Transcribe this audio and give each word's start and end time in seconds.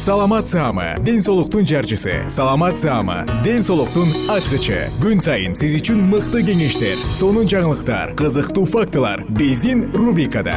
саламат 0.00 0.48
саама 0.48 0.94
ден 1.04 1.20
соолуктун 1.20 1.66
жарчысы. 1.66 2.24
Саламат 2.28 2.78
саама 2.78 3.26
ден 3.44 3.60
соолуктун 3.60 4.08
ачкычы. 4.32 4.88
Күн 4.96 5.20
сайын 5.20 5.52
сиз 5.52 5.74
үчүн 5.76 6.00
мыкты 6.08 6.40
кеңештер 6.40 6.96
сонун 7.12 7.44
жаңылыктар 7.44 8.14
кызыктуу 8.16 8.64
фактылар 8.64 9.26
биздин 9.28 9.90
рубрикада. 9.92 10.56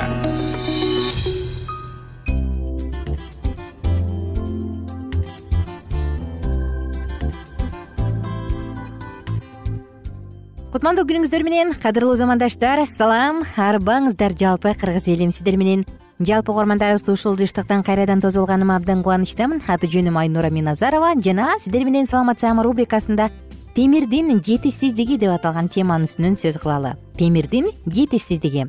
Кутмандуу 10.71 11.03
күнүңүздөр 11.03 11.43
менен 11.43 11.75
кадырлуу 11.83 12.15
замандаштар 12.15 12.85
салам 12.87 13.43
арбаңыздар 13.59 14.39
жалпы 14.39 14.71
кыргыз 14.79 15.11
элим 15.11 15.35
сиздер 15.35 15.59
менен 15.59 15.83
жалпы 16.25 16.51
угармандарыбызды 16.51 17.11
ушул 17.11 17.35
жыштыктан 17.37 17.83
кайрадан 17.83 18.21
тосулганыма 18.21 18.75
абдан 18.75 19.03
кубанычтамын. 19.03 19.61
Аты 19.67 19.87
жөнүм 19.87 20.17
айнура 20.19 20.49
миназарова. 20.49 21.13
Жана 21.21 21.55
сиздер 21.59 21.85
менен 21.85 22.07
саламат 22.07 22.39
саама 22.39 22.63
рубрикасында 22.63 23.29
темирдин 23.75 24.41
жетишсиздиги 24.43 25.17
деп 25.17 25.33
аталган 25.35 25.69
теманын 25.69 26.07
үстүнөн 26.09 26.39
сөз 26.39 26.59
кылалы. 26.61 26.95
Темирдин 27.17 27.71
жетишсиздиги 27.87 28.67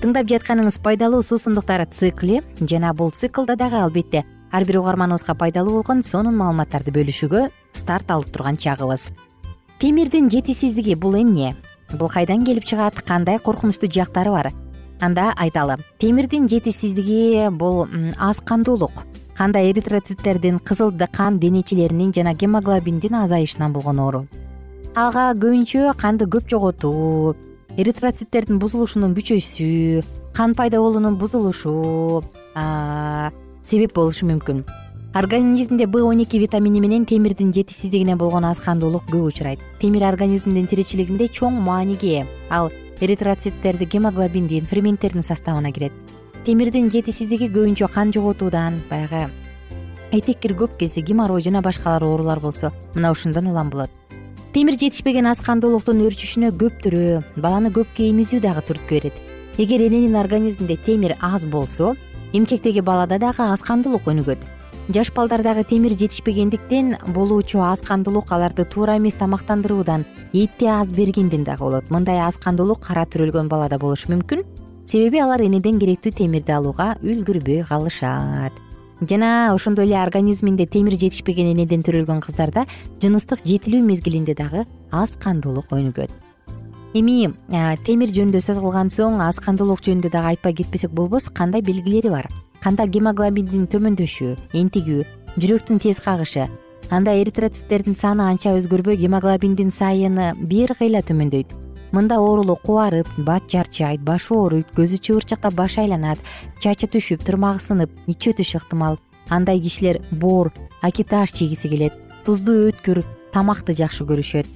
тыңдап 0.00 0.30
жатканыңыз 0.30 0.78
пайдалуу 0.80 1.20
суусундуктар 1.20 1.84
цикли 1.98 2.40
жана 2.60 2.94
бул 2.96 3.10
циклда 3.12 3.56
дагы 3.60 3.76
албетте 3.76 4.24
ар 4.50 4.64
бир 4.64 4.78
угарманыбызга 4.80 5.34
пайдалуу 5.34 5.74
болгон 5.82 6.00
сонун 6.02 6.38
маалыматтарды 6.40 6.94
бөлүшүүгө 6.94 7.42
старт 7.76 8.10
алып 8.10 8.32
турган 8.32 8.56
чагыбыз. 8.56 9.10
Темирдин 9.78 10.30
жетишсиздиги 10.30 10.94
бул 10.94 11.20
эмне? 11.20 11.54
Бул 11.92 12.08
кайдан 12.08 12.46
келип 12.46 12.64
чыгат? 12.64 13.02
Кандай 13.04 13.38
коркунучтуу 13.38 13.92
жактары 13.92 14.32
бар 14.32 14.52
анда 15.00 15.32
айталы. 15.36 15.78
Темирдин 15.98 16.48
жетишсиздиги 16.48 17.48
бул 17.50 17.86
аз 18.18 18.40
кандуулук. 18.40 18.92
Канда 19.36 19.58
эритроциттердин 19.70 20.58
кызыл 20.58 20.92
кан 21.12 21.38
денечелеринин 21.38 22.12
жана 22.12 22.34
гемоглобиндин 22.34 23.14
азайышынан 23.14 23.72
болгон 23.72 23.98
оору. 23.98 24.26
Ага 24.94 25.32
көбүнчө 25.38 25.94
канды 25.96 26.26
көп 26.26 26.50
жоготуу 26.50 27.36
эритроциттердин 27.76 28.58
бузулушунун 28.58 29.14
күчөйүшү 29.14 30.04
кан 30.34 30.54
пайда 30.54 30.78
болуунун 30.78 31.16
бузулушу 31.16 32.24
себеп 33.64 33.94
болушу 33.94 34.26
мүмкүн. 34.26 34.64
Организмде 35.14 35.86
б 35.86 36.02
он 36.02 36.20
эки 36.20 36.38
витамини 36.38 36.80
менен 36.80 37.06
темирдин 37.06 37.52
жетишсиздигине 37.52 38.16
болгон 38.16 38.44
аз 38.44 38.60
кандуулук 38.60 39.08
көп 39.10 39.24
учурайт. 39.26 39.58
Темир 39.80 40.04
организмдин 40.06 40.66
тиричилигинде 40.66 41.26
чоң 41.26 41.50
мааниге 41.50 42.20
ээ 42.20 42.26
ал 42.50 42.70
эритроциттерди 43.00 43.84
гемоглобиндин 43.84 44.66
ферменттердин 44.66 45.22
составына 45.22 45.72
кирет. 45.72 45.92
Темирдин 46.44 46.90
жетишсиздиги 46.90 47.48
көбүнчө 47.52 47.88
кан 47.92 48.12
жоготуудан 48.12 48.82
баягы 48.90 49.30
этеккир 50.12 50.54
көп 50.58 50.76
келсе 50.78 51.00
геморрой 51.00 51.42
жана 51.42 51.62
башкалар 51.62 52.04
оорулар 52.04 52.40
болсо 52.40 52.72
мына 52.94 53.10
ушундан 53.12 53.46
улам 53.46 53.70
болот. 53.70 53.90
Темир 54.52 54.74
жетишпеген 54.74 55.26
аз 55.30 55.40
кандуулуктун 55.46 56.00
өрчүшүнө 56.06 56.50
көптүрө 56.58 57.22
баланы 57.36 57.70
көпкө 57.70 58.08
эмизүү 58.10 58.40
дагы 58.42 58.64
түрткү 58.66 58.96
берет. 58.96 59.14
Эгер 59.58 59.84
эненин 59.86 60.16
организминде 60.16 60.76
темир 60.76 61.16
аз 61.20 61.46
болсо 61.46 61.94
эмчектеги 62.32 62.80
балада 62.80 63.18
дагы 63.18 63.42
аз 63.46 63.62
кандуулук 63.62 64.08
өнүгөт 64.10 64.42
жаш 64.90 65.12
балдардагы 65.14 65.62
темир 65.64 65.92
жетишпегендиктен 65.94 66.96
болуучу 67.14 67.60
аз 67.62 67.80
кандуулук 67.80 68.32
аларды 68.32 68.64
туура 68.64 68.96
эмес 68.98 69.14
тамактандыруудан 69.14 70.04
этти 70.32 70.66
аз 70.66 70.92
бергенден 70.92 71.44
дагы 71.44 71.60
болот. 71.60 71.90
Мындай 71.90 72.18
аз 72.18 72.36
кандуулук 72.36 72.80
кара 72.80 73.04
төрөлгөн 73.06 73.48
балада 73.48 73.78
болушу 73.78 74.10
мүмкүн. 74.10 74.42
Себеби 74.86 75.20
алар 75.22 75.42
энеден 75.42 75.78
керектүү 75.78 76.12
темирди 76.18 76.50
алууга 76.52 76.96
үлгүрбөй 77.02 77.62
калышат. 77.68 78.52
Жана 79.00 79.54
ошондой 79.54 79.86
эле 79.86 80.02
организминде 80.02 80.66
темир 80.66 80.98
жетишпеген 80.98 81.52
энеден 81.54 81.86
төрөлгөн 81.86 82.20
кыздарда 82.26 82.66
жыныстык 83.00 83.46
жетилүү 83.46 83.84
мезгилинде 83.86 84.34
дагы 84.34 84.66
аз 84.90 85.14
кандуулук 85.16 85.70
өнүгөт 85.70 86.10
эми 86.98 87.30
темир 87.86 88.10
жөнүндө 88.10 88.42
сөз 88.42 88.58
кылган 88.58 88.90
соң 88.90 89.22
аз 89.22 89.38
кандуулук 89.40 89.80
жөнүндө 89.86 90.10
дагы 90.10 90.34
айтпай 90.34 90.58
кетпесек 90.58 90.90
болбос 90.90 91.30
кандай 91.30 91.62
белгилери 91.62 92.10
бар 92.10 92.28
канда 92.60 92.86
гемоглобиндин 92.86 93.68
төмөндөшү 93.72 94.34
энтигүү 94.60 95.04
жүрөктүн 95.40 95.80
тез 95.80 96.00
кагышы 96.04 96.48
анда 96.90 97.14
эритроциттердин 97.22 97.94
саны 97.96 98.26
анча 98.26 98.52
өзгөрбөй 98.58 98.98
гемоглобиндин 99.00 99.70
сайыны 99.70 100.34
бир 100.36 100.74
кыйла 100.74 101.00
төмөндөйт. 101.06 101.52
Мында 101.94 102.18
оорулук 102.22 102.62
кубарып 102.66 103.08
бат 103.26 103.46
жарчайт 103.50 104.02
баш 104.02 104.28
ооруйт 104.34 104.68
көзү 104.76 104.98
чыбырчыктап 105.06 105.54
башы 105.54 105.80
айланат 105.82 106.18
чачы 106.62 106.90
түшүп 106.90 107.22
тырмагы 107.26 107.62
сынып 107.62 107.94
ичи 108.10 108.34
өтүшү 108.34 108.60
ыктымал. 108.60 108.98
Андай 109.30 109.60
кишилер 109.62 110.00
боор 110.10 110.52
акиташ 110.82 111.32
жегиси 111.34 111.70
келет 111.70 111.94
туздуу 112.26 112.70
өткүр 112.70 113.04
тамакты 113.32 113.74
жакшы 113.74 114.04
көрүшөт. 114.04 114.46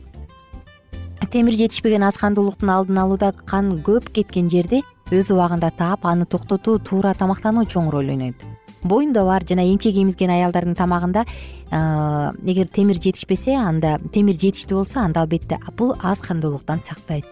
Темир 1.31 1.55
жетишпеген 1.59 2.03
аз 2.07 2.19
кандуулуктун 2.19 2.71
алдын 2.71 2.99
алууда 2.99 3.33
кан 3.47 3.81
көп 3.83 4.11
кеткен 4.15 4.51
жерди 4.51 4.83
өз 5.19 5.31
убагында 5.35 5.71
таап 5.71 6.07
аны 6.07 6.27
токтотуу 6.27 6.79
туура 6.79 7.15
тамактануу 7.15 7.65
чоң 7.65 7.91
роль 7.91 8.11
ойнойт. 8.11 8.43
Боюнда 8.85 9.25
бар 9.25 9.45
жана 9.49 9.65
эмчек 9.65 9.97
эмизген 9.97 10.31
аялдардын 10.31 10.75
тамагында 10.77 11.25
эгер 11.73 12.67
темир 12.69 13.01
жетишпесе 13.01 13.57
анда 13.57 13.99
темир 14.13 14.37
жетиштүү 14.37 14.83
болсо 14.83 15.01
анда 15.01 15.23
албетте 15.23 15.59
бул 15.77 15.95
аз 16.03 16.21
кандуулуктан 16.21 16.83
сактайт. 16.83 17.25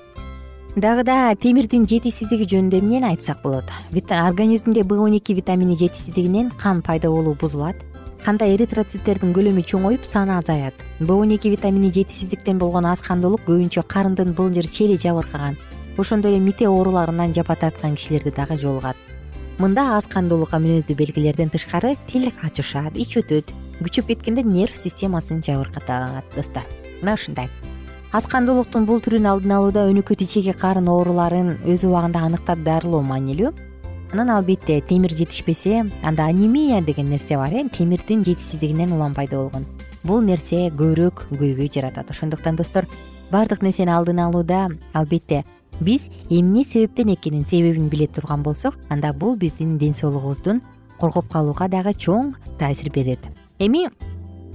Дагы 0.76 1.04
да 1.04 1.34
темирдин 1.36 1.84
жетишсиздиги 1.84 2.46
жөнүндө 2.48 2.78
эмнени 2.80 3.04
айтсак 3.10 3.42
болот? 3.42 3.68
Организмде 3.92 4.82
б 4.82 4.96
он 4.96 5.12
эки 5.12 5.34
витамини 5.34 5.76
жетишсиздигинен 5.76 6.50
кан 6.50 6.80
пайда 6.80 7.10
болуу 7.10 7.34
бузулат. 7.34 7.76
Канда 8.24 8.46
эритроциттердин 8.46 9.34
көлөмү 9.34 9.66
чоңоюп 9.66 10.06
саны 10.06 10.38
азаят. 10.38 10.74
Б 11.00 11.12
он 11.12 11.36
эки 11.36 11.50
витамини 11.50 11.92
жетишсиздиктен 11.92 12.58
болгон 12.58 12.86
аз 12.86 13.02
кандуулук 13.02 13.44
көбүнчө 13.44 13.82
карындын 13.82 14.32
былжыр 14.32 14.64
чели 14.64 14.96
жабыркаган 14.96 15.58
ошондой 15.98 16.32
эле 16.32 16.40
мите 16.40 16.68
ооруларынан 16.68 17.34
жапа 17.34 17.56
тарткан 17.56 17.96
кишилерде 17.96 18.30
дагы 18.30 18.58
жолугат. 18.58 18.96
Мында 19.58 19.84
аз 19.96 20.06
кандуулукка 20.08 20.58
мүнөздүү 20.58 20.96
белгилерден 20.96 21.50
тышкары 21.52 21.96
тил 22.06 22.30
ачышат 22.42 22.96
ич 22.96 23.18
өтөт 23.20 23.52
күчөп 23.82 24.08
кеткенде 24.08 24.42
нерв 24.42 24.74
системасын 24.76 25.42
жабыркатат 25.44 26.24
достор 26.36 26.64
мына 27.02 27.14
ушундай. 27.14 27.50
Аскандуулуктун 28.12 28.84
бул 28.84 29.00
түрүн 29.00 29.24
алдын 29.28 29.54
алууда 29.56 29.86
өнөкөт 29.88 30.20
ичеги 30.24 30.52
карын 30.52 30.88
ооруларын 30.92 31.54
өз 31.64 31.84
убагында 31.88 32.20
аныктап 32.26 32.60
дарылоо 32.64 33.00
маанилүү. 33.02 33.52
Анан 34.12 34.30
албетте 34.34 34.80
темир 34.84 35.10
жетишпесе 35.16 35.86
анда 36.02 36.26
анемия 36.28 36.82
деген 36.82 37.08
нерсе 37.08 37.36
бар 37.36 37.54
э? 37.54 37.68
Темирдин 37.72 38.24
жетишсиздигинен 38.24 38.92
улам 38.92 39.14
пайда 39.14 39.36
болгон. 39.36 39.64
Бул 40.04 40.20
нерсе 40.20 40.68
көбүрөөк 40.68 41.24
көйгөй 41.30 41.72
жаратат. 41.72 42.10
Ошондуктан 42.10 42.56
достор 42.56 42.84
баардык 43.30 43.62
нерсени 43.62 43.90
алдын 43.90 44.20
алууда 44.20 44.68
албетте 44.92 45.44
биз 45.82 46.08
эмне 46.30 46.64
себептен 46.64 47.12
экенин 47.14 47.46
себебин 47.46 47.88
биле 47.88 48.06
турган 48.06 48.42
болсок 48.42 48.78
анда 48.88 49.12
бул 49.12 49.36
биздин 49.36 49.78
ден 49.78 49.94
соолугубуздун 49.94 50.62
коргоп 51.00 51.28
калууга 51.32 51.68
дагы 51.68 51.92
чоң 51.92 52.34
таасир 52.58 52.90
берет. 52.90 53.20
Эми 53.58 53.88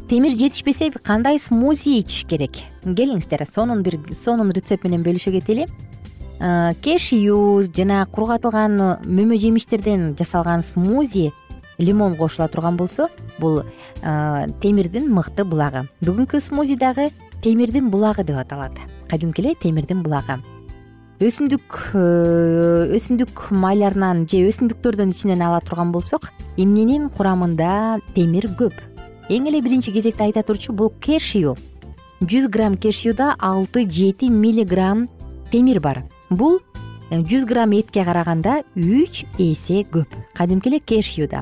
темир 0.10 0.32
жетишпесе 0.32 0.92
кандай 0.92 1.40
смузи 1.40 2.00
ичиш 2.00 2.26
керек? 2.26 2.56
Келиңиздер 2.84 3.46
сонун 3.46 3.84
бир 3.84 4.00
сонун 4.24 4.52
рецепт 4.52 4.84
менен 4.86 5.04
бөлүшө 5.04 5.32
кетели 5.36 5.68
кешью 6.82 7.68
жана 7.76 8.06
кургатылган 8.12 8.78
мөмө 9.04 9.40
жемиштерден 9.42 10.16
жасалган 10.18 10.64
смузи 10.64 11.32
лимон 11.78 12.16
кошула 12.16 12.48
турган 12.48 12.78
болсо 12.78 13.10
бул 13.40 13.64
темирдин 14.02 15.12
мыкты 15.14 15.44
булагы. 15.44 15.88
Бүгүнкү 16.02 16.40
смузи 16.40 16.76
дагы 16.76 17.10
темирдин 17.44 17.90
булагы 17.90 18.24
деп 18.24 18.38
аталат. 18.38 18.78
Кадимки 19.10 19.42
эле 19.42 19.56
темирдин 19.56 20.04
булагы 20.04 20.40
өсүмдүк 21.18 21.78
э, 21.98 22.94
өсүмдүк 22.94 23.48
майларынан 23.58 24.28
же 24.30 24.44
өсүмдүктөрдүн 24.52 25.16
ичинен 25.16 25.42
ала 25.42 25.58
турган 25.66 25.90
болсок 25.90 26.28
эмненин 26.62 27.08
курамында 27.10 27.98
темир 28.14 28.46
көп. 28.60 28.76
Эң 29.26 29.50
эле 29.50 29.64
биринчи 29.66 29.92
кезекте 29.96 30.28
айта 30.28 30.44
турчу 30.46 30.76
бул 30.78 30.92
кешью 31.02 31.56
жүз 32.22 32.48
грамм 32.54 32.78
кешьюда 32.78 33.34
алты 33.40 33.88
жети 33.90 34.30
миллиграмм 34.30 35.08
темир 35.52 35.80
бар. 35.82 36.04
Бул 36.30 36.60
э, 37.10 37.18
жүз 37.18 37.50
грамм 37.50 37.74
этке 37.74 38.06
караганда 38.06 38.62
үч 38.76 39.26
эсе 39.40 39.88
көп. 39.90 40.14
Кадимки 40.38 40.70
эле 40.70 40.80
кешьюда 40.80 41.42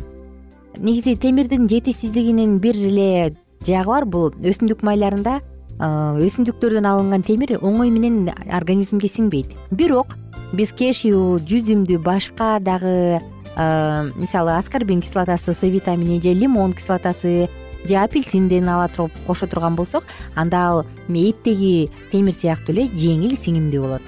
негизи 0.78 1.18
темирдин 1.18 1.68
жетишсиздигинин 1.68 2.60
бир 2.60 2.76
эле 2.80 3.36
жагы 3.60 3.92
бар. 3.92 4.06
Бул 4.06 4.32
өсүмдүк 4.40 4.88
майларында 4.88 5.42
өсүмдүктөрдөн 5.80 6.88
алынган 6.88 7.24
темир 7.26 7.58
оңой 7.60 7.92
менен 7.92 8.30
организмге 8.48 9.10
сиңбейт. 9.12 9.52
Бирок 9.72 10.16
биз 10.56 10.72
кешью 10.72 11.40
жүзүмдү 11.44 12.00
башка 12.04 12.60
дагы 12.64 13.20
э, 13.20 14.12
мисалы 14.16 14.56
аскорбин 14.56 15.02
кислотасы 15.02 15.54
с 15.54 15.62
витамини 15.62 16.22
же 16.22 16.34
лимон 16.34 16.74
кислотасы 16.74 17.50
же 17.84 17.96
апельсинден 17.96 18.70
ала 18.70 18.88
туруп 18.88 19.12
кошо 19.28 19.48
турган 19.48 19.76
болсок 19.76 20.04
анда 20.36 20.58
ал 20.58 20.86
эттеги 21.10 21.92
темир 22.12 22.34
сыяктуу 22.34 22.74
эле 22.74 22.88
жеңил 22.88 23.36
сиңимдүү 23.36 23.82
болот. 23.82 24.02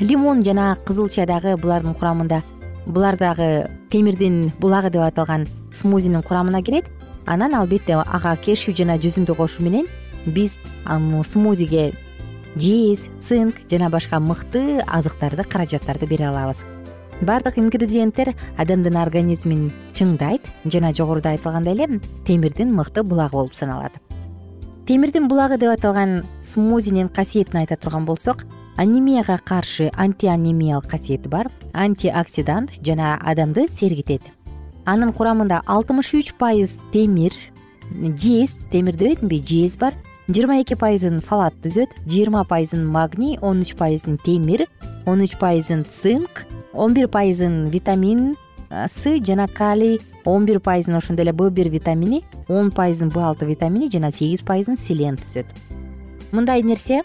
Лимон 0.00 0.42
жана 0.42 0.76
кызылча 0.84 1.26
дагы 1.26 1.56
булардын 1.56 1.94
курамында 1.94 2.42
булар 2.86 3.16
дагы 3.16 3.70
темирдин 3.90 4.52
булагы 4.58 4.90
деп 4.90 5.02
аталган 5.02 5.46
смузинин 5.72 6.22
курамына 6.22 6.62
кирет. 6.62 6.86
Анан 7.24 7.54
албетте 7.54 7.94
ага 7.94 8.36
кешью 8.36 8.74
жана 8.76 8.98
жүзүмдү 8.98 9.34
кошуу 9.34 9.64
менен 9.64 9.86
биз 10.26 10.58
смузиге 10.84 11.92
жез 12.56 13.08
цинк 13.26 13.56
жана 13.70 13.90
башка 13.90 14.20
мыкты 14.20 14.82
азыктарды 14.86 15.44
каражаттарды 15.44 16.06
бере 16.06 16.28
алабыз. 16.28 16.64
Баардык 17.20 17.58
ингредиенттер 17.58 18.34
адамдын 18.58 18.96
организмин 19.00 19.72
чыңдайт 19.94 20.44
жана 20.64 20.92
жогоруда 20.92 21.30
айтылгандай 21.30 21.74
эле 21.74 22.00
темирдин 22.26 22.74
мыкты 22.74 23.02
булагы 23.02 23.32
болуп 23.32 23.54
саналат. 23.54 23.92
Темирдин 24.86 25.28
булагы 25.28 25.58
деп 25.58 25.72
аталган 25.72 26.24
смузинин 26.44 27.08
касиетин 27.08 27.58
айта 27.60 27.76
турган 27.76 28.04
болсок 28.04 28.44
анемияга 28.76 29.40
каршы 29.44 29.90
антианемиялык 29.96 30.86
касиети 30.86 31.28
бар 31.28 31.48
антиоксидант 31.72 32.70
жана 32.84 33.18
адамды 33.20 33.66
сергитет. 33.80 34.22
Анын 34.84 35.12
курамында 35.12 35.62
алтымыш 35.66 36.12
үч 36.14 36.34
пайыз 36.38 36.76
темир 36.92 37.32
жез 37.90 38.56
темир 38.70 38.94
дебедимби 38.96 39.40
жез 39.42 39.76
бар 39.76 39.94
жыйырма 40.28 40.58
эки 40.62 40.74
пайызын 40.74 41.20
фалат 41.22 41.54
түзөт 41.62 41.92
жыйырма 42.10 42.42
пайызын 42.50 42.82
магний 42.84 43.38
он 43.40 43.60
үч 43.62 43.76
пайызын 43.78 44.18
темир 44.24 44.64
он 45.06 45.22
үч 45.22 45.36
пайызын 45.38 45.84
цинк 45.86 46.46
он 46.72 46.94
бир 46.94 47.06
пайызын 47.06 47.70
витамин 47.70 48.34
с 48.70 49.06
жана 49.22 49.46
калий 49.46 50.00
он 50.24 50.44
бир 50.44 50.58
пайызын 50.58 50.96
ошондой 50.96 51.24
эле 51.24 51.32
б 51.32 51.48
бир 51.50 51.68
витамини 51.68 52.24
он 52.48 52.72
пайызын 52.72 53.08
б 53.08 53.20
алты 53.22 53.46
витамини 53.46 53.88
жана 53.88 54.10
сегиз 54.10 54.42
пайызын 54.42 54.76
селен 54.76 55.14
түзөт. 55.14 55.46
Мындай 56.32 56.62
нерсе 56.62 57.02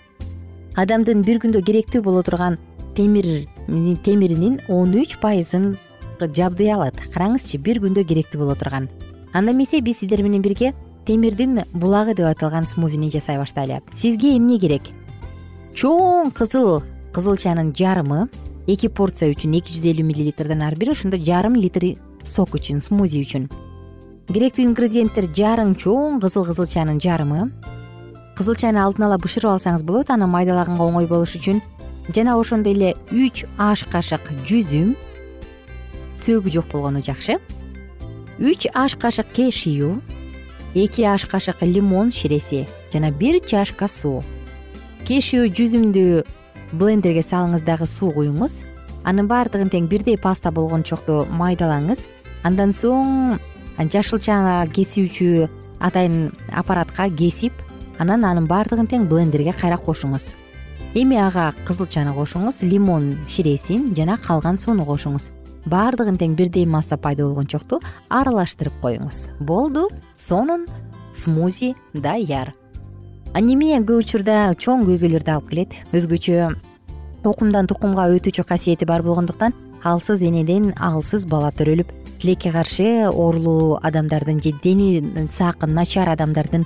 адамдын 0.75 1.21
бир 1.21 1.38
күндө 1.45 1.62
керектүү 1.62 2.01
боло 2.01 2.23
турган 2.23 2.57
темир 2.97 3.47
темиринин 4.03 4.59
он 4.68 4.97
үч 4.97 5.19
пайызын 5.21 5.77
жабдый 6.19 6.73
алат. 6.73 6.97
Караңызчы 7.13 7.62
бир 7.62 7.79
күндө 7.81 8.03
керектүү 8.03 8.41
боло 8.41 8.56
турган. 8.56 8.89
Анда 9.33 9.51
эмесе 9.53 9.81
биз 9.81 10.00
сиздер 10.00 10.23
менен 10.23 10.41
бирге 10.41 10.73
темирдин 11.06 11.63
булагы 11.74 12.15
деп 12.15 12.27
аталган 12.30 12.68
смузини 12.68 13.09
жасай 13.09 13.38
баштайлы? 13.38 13.81
Сизге 13.94 14.36
эмне 14.38 14.59
керек? 14.59 14.92
Чоң 15.74 16.31
кызыл 16.36 16.83
кызылчанын 17.15 17.74
жарымы 17.75 18.27
эки 18.68 18.88
порция 18.88 19.31
үчүн 19.33 19.57
эки 19.59 19.74
жүз 19.74 19.88
элүү 19.92 20.06
миллилитрден 20.06 20.62
ар 20.62 20.75
бир 20.75 20.94
ошондо 20.94 21.18
жарым 21.18 21.56
литр 21.56 21.95
сок 22.24 22.56
үчүн 22.56 22.81
смузи 22.83 23.24
үчүн. 23.25 23.50
Керектүү 24.31 24.63
ингредиенттер 24.69 25.27
жарың 25.36 25.74
чоң 25.81 26.21
кызыл 26.24 26.45
кызылчанын 26.48 27.01
жарымы. 27.04 27.50
Кызылчаны 28.38 28.80
алдын 28.80 29.09
ала 29.09 29.18
бышырып 29.19 29.57
алсаңыз 29.57 29.83
болот 29.83 30.12
аны 30.13 30.27
майдалаганга 30.30 30.86
оңой 30.86 31.09
болуш 31.09 31.36
үчүн. 31.39 31.59
Жана 32.15 32.38
ошондой 32.39 32.77
эле 32.77 32.94
үч 33.12 33.44
аш 33.57 33.83
кашык 33.92 34.30
жүзүм 34.47 34.95
сөөгү 36.21 36.54
жок 36.54 36.71
болгону 36.71 37.01
жакшы. 37.04 37.39
Үч 38.39 38.69
аш 38.74 38.95
кашык 38.95 39.33
кешью 39.36 40.00
эки 40.75 41.01
аш 41.03 41.25
кашык 41.25 41.62
лимон 41.62 42.12
ширеси 42.12 42.68
жана 42.94 43.12
бир 43.12 43.39
чашка 43.45 43.88
суу 43.88 44.23
кешью 45.07 45.50
жүзүмдү 45.50 46.23
блендерге 46.71 47.23
салыңыз 47.25 47.65
дагы 47.65 47.88
суу 47.89 48.12
куюңуз. 48.15 48.62
Анын 49.03 49.27
баардыгын 49.27 49.71
тең 49.73 49.88
бирдей 49.91 50.18
паста 50.21 50.51
болгончокто 50.53 51.25
майдалаңыз. 51.33 52.06
Андан 52.47 52.71
соң 52.77 53.39
жашылча 53.91 54.38
кесүүчү 54.75 55.50
атайын 55.81 56.31
аппаратка 56.53 57.09
кесип 57.09 57.53
анан 58.00 58.23
анын 58.25 58.47
баардыгын 58.47 58.88
тең 58.88 59.09
блендерге 59.09 59.53
кайра 59.57 59.77
кошуңуз. 59.81 60.31
Эми 60.95 61.18
ага 61.18 61.51
кызылчаны 61.66 62.13
кошуңуз 62.16 62.61
лимон 62.68 63.16
ширесин 63.28 63.94
жана 63.95 64.18
калган 64.21 64.57
сууну 64.61 64.85
кошуңуз 64.85 65.30
баардыгын 65.65 66.18
тең 66.18 66.35
бирдей 66.35 66.65
масса 66.65 66.97
пайда 66.97 67.25
болгончокту 67.27 67.81
аралаштырып 68.09 68.80
коюңуз. 68.81 69.30
Болду 69.39 69.89
сонун 70.18 70.65
смузи 71.13 71.75
даяр 71.94 72.53
анемия 73.33 73.80
көп 73.80 74.03
учурда 74.03 74.51
чоң 74.59 74.85
көйгөйлөрдү 74.87 75.31
алып 75.31 75.49
келет. 75.49 75.75
Өзгөчө 75.95 76.51
тукумдан 77.23 77.69
тукумга 77.69 78.09
өтүүчү 78.15 78.45
касиети 78.47 78.87
бар 78.89 79.03
болгондуктан 79.06 79.53
алсыз 79.83 80.23
энеден 80.25 80.73
алсыз 80.80 81.25
бала 81.30 81.51
төрөлүп 81.51 81.91
тилекке 82.21 82.51
каршы 82.51 83.07
оорулуу 83.09 83.80
адамдардын 83.81 84.41
же 84.44 84.53
дени 84.63 85.01
саакы 85.37 85.68
начар 85.68 86.09
адамдардын 86.09 86.65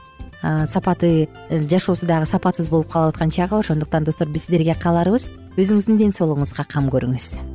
сапаты 0.67 1.27
жашоосу 1.49 2.05
дагы 2.05 2.25
сапатсыз 2.29 2.69
болуп 2.69 2.91
калып 2.91 3.15
аткан 3.15 3.31
чагы 3.31 3.59
ошондуктан 3.59 4.03
достор 4.03 4.27
биз 4.27 4.45
сиздерге 4.45 4.75
кааларыбыз 4.79 5.29
өзүңүздүн 5.57 6.01
ден 6.01 6.17
соолугуңузга 6.17 6.67
кам 6.69 6.91
көрүңүз 6.91 7.54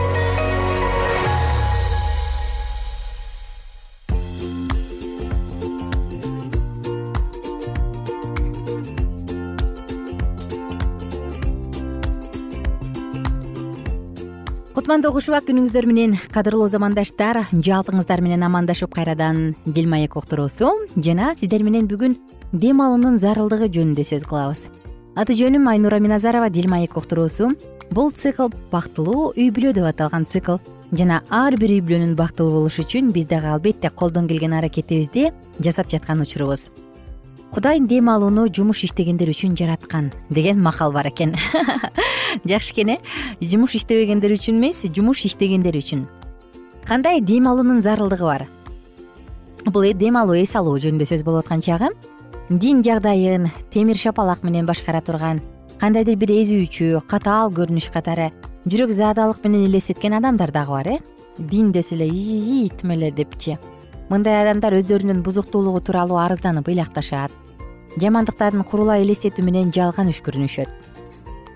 кутмандуу 14.91 15.13
куш 15.15 15.29
убак 15.29 15.45
күнүңүздөр 15.47 15.85
менен 15.87 16.13
кадырлуу 16.35 16.65
замандаштар 16.67 17.37
жалпыңыздар 17.53 18.19
менен 18.19 18.41
амандашып 18.43 18.91
кайрадан 18.91 19.53
дил 19.63 19.87
маек 19.87 20.17
уктуруусу 20.19 20.73
жана 20.97 21.29
сиздер 21.39 21.63
менен 21.63 21.87
бүгүн 21.87 22.17
дем 22.51 22.81
алуунун 22.83 23.15
зарылдыгы 23.23 23.69
жөнүндө 23.71 24.03
сөз 24.09 24.27
кылабыз. 24.27 24.65
Аты 25.15 25.37
жөнүм 25.39 25.69
айнура 25.71 26.01
миназарова 26.03 26.49
дил 26.51 26.67
маек 26.67 26.99
уктуруусу. 26.99 27.53
Бул 27.95 28.11
цикл 28.11 28.51
бактылуу 28.73 29.31
үй 29.31 29.47
бүлө 29.47 29.71
деп 29.79 29.87
аталган 29.93 30.27
цикл 30.27 30.59
жана 30.91 31.23
ар 31.29 31.55
бир 31.55 31.71
үй 31.71 31.79
бүлөнүн 31.79 32.17
бактылуу 32.19 32.59
болушу 32.59 32.83
үчүн 32.83 33.15
биз 33.15 33.31
дагы 33.31 33.47
албетте 33.47 33.95
колдон 33.95 34.27
келген 34.27 34.59
аракетибизди 34.59 35.29
жасап 35.63 35.87
жаткан 35.87 36.19
учурубуз 36.27 36.67
кудай 37.51 37.79
дем 37.79 38.09
алууну 38.09 38.47
жумуш 38.47 38.85
иштегендер 38.87 39.29
үчүн 39.29 39.57
жараткан 39.59 40.11
деген 40.29 40.61
макал 40.63 40.93
бар 40.93 41.09
экен. 41.09 41.35
Жакшы 42.45 42.71
экен 42.71 42.95
э? 42.95 42.97
Жумуш 43.41 43.75
иштебегендер 43.75 44.31
үчүн 44.31 44.57
эмес 44.59 44.85
жумуш 44.87 45.25
иштегендер 45.27 45.75
үчүн. 45.75 46.05
Кандай 46.87 47.19
дем 47.19 47.47
алуунун 47.47 47.81
зарылдыгы 47.81 48.23
бар? 48.23 48.47
Бул 49.65 49.83
э, 49.83 49.93
дем 49.93 50.15
алуу 50.17 50.39
эс 50.39 50.55
алуу 50.55 50.79
жөнүндө 50.79 51.09
сөз 51.11 51.25
болуп 51.27 51.43
аткан 51.43 51.61
чагы. 51.61 51.91
Дин 52.49 52.81
жагдайын 52.83 53.51
темир 53.71 53.99
шапалак 53.99 54.43
менен 54.43 54.65
башкара 54.65 55.01
турган 55.01 55.43
кандайдыр 55.79 56.15
бир 56.15 56.31
эзүүчү 56.31 57.03
катаал 57.07 57.51
көрүнүш 57.51 57.91
катары 57.91 58.31
жүрөк 58.69 58.91
заадалык 58.95 59.43
менен 59.43 59.67
элестеткен 59.67 60.13
адамдар 60.13 60.51
дагы 60.51 60.71
бар 60.71 60.87
э? 60.87 60.97
Дин 61.37 61.71
десе 61.71 61.95
эле 61.95 62.07
ии 62.07 62.69
тим 62.69 62.91
эле 62.91 63.11
депчи. 63.11 63.57
Мындай 64.09 64.41
адамдар 64.43 64.75
өздөрүнүн 64.79 65.23
бузуктуулугу 65.23 65.79
тууралуу 65.79 66.19
арызданып 66.19 66.67
ыйлакташат 66.67 67.31
жамандыктарын 67.97 68.63
курулай 68.63 69.03
элестетүү 69.03 69.45
менен 69.45 69.73
жалган 69.75 70.13
үшкүрүнүшөт 70.13 70.81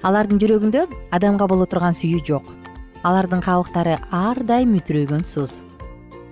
алардын 0.05 0.37
жүрөгүндө 0.41 0.83
адамга 1.17 1.47
боло 1.49 1.65
турган 1.65 1.95
сүйүү 1.97 2.21
жок. 2.27 2.49
Алардын 3.05 3.41
кабыктары 3.41 3.97
ар 4.13 4.41
дайым 4.45 4.75
мүтүрөйгөн 4.75 5.25
сус. 5.25 5.59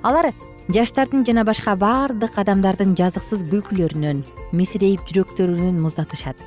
Алар 0.06 0.30
жаштардын 0.74 1.26
жана 1.26 1.46
башка 1.48 1.74
баардык 1.80 2.38
адамдардын 2.38 2.94
жазыксыз 3.00 3.46
күлкүлөрүнөн 3.50 4.22
мисирейип 4.54 5.10
жүрөктөрүн 5.10 5.82
муздатышат. 5.82 6.38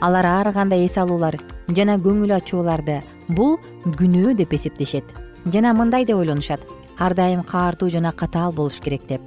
Алар 0.00 0.26
ар 0.26 0.52
кандай 0.54 0.86
эс 0.86 0.98
алуулар 0.98 1.38
жана 1.68 1.98
көңүл 2.02 2.34
ачууларды 2.38 3.00
бул 3.28 3.58
күнөө 3.86 4.34
деп 4.42 4.54
эсептешет 4.58 5.04
жана 5.46 5.74
мындай 5.74 6.06
деп 6.06 6.18
ойлонушат. 6.18 6.62
Ар 6.98 7.14
дайым 7.14 7.44
каартуу 7.46 7.90
жана 7.90 8.10
катаал 8.12 8.52
болуш 8.52 8.80
керек 8.80 9.06
деп. 9.06 9.20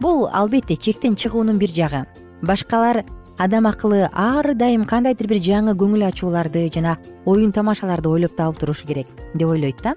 Бул 0.00 0.28
албетте 0.32 0.76
чектен 0.76 1.16
чыгуунун 1.16 1.58
бир 1.58 1.68
жагы 1.68 2.06
башкалар 2.42 3.04
адам 3.38 3.66
акылы 3.66 4.08
ар 4.12 4.54
дайым 4.54 4.84
кандайдыр 4.84 5.28
бир 5.28 5.40
жаңы 5.42 5.74
көңүл 5.76 6.06
ачууларды 6.08 6.68
жана 6.72 6.96
оюн 7.24 7.52
тамашаларды 7.52 8.08
ойлоп 8.08 8.36
таап 8.36 8.58
турушу 8.58 8.86
керек 8.86 9.06
деп 9.34 9.48
ойлойт 9.48 9.82
да. 9.82 9.94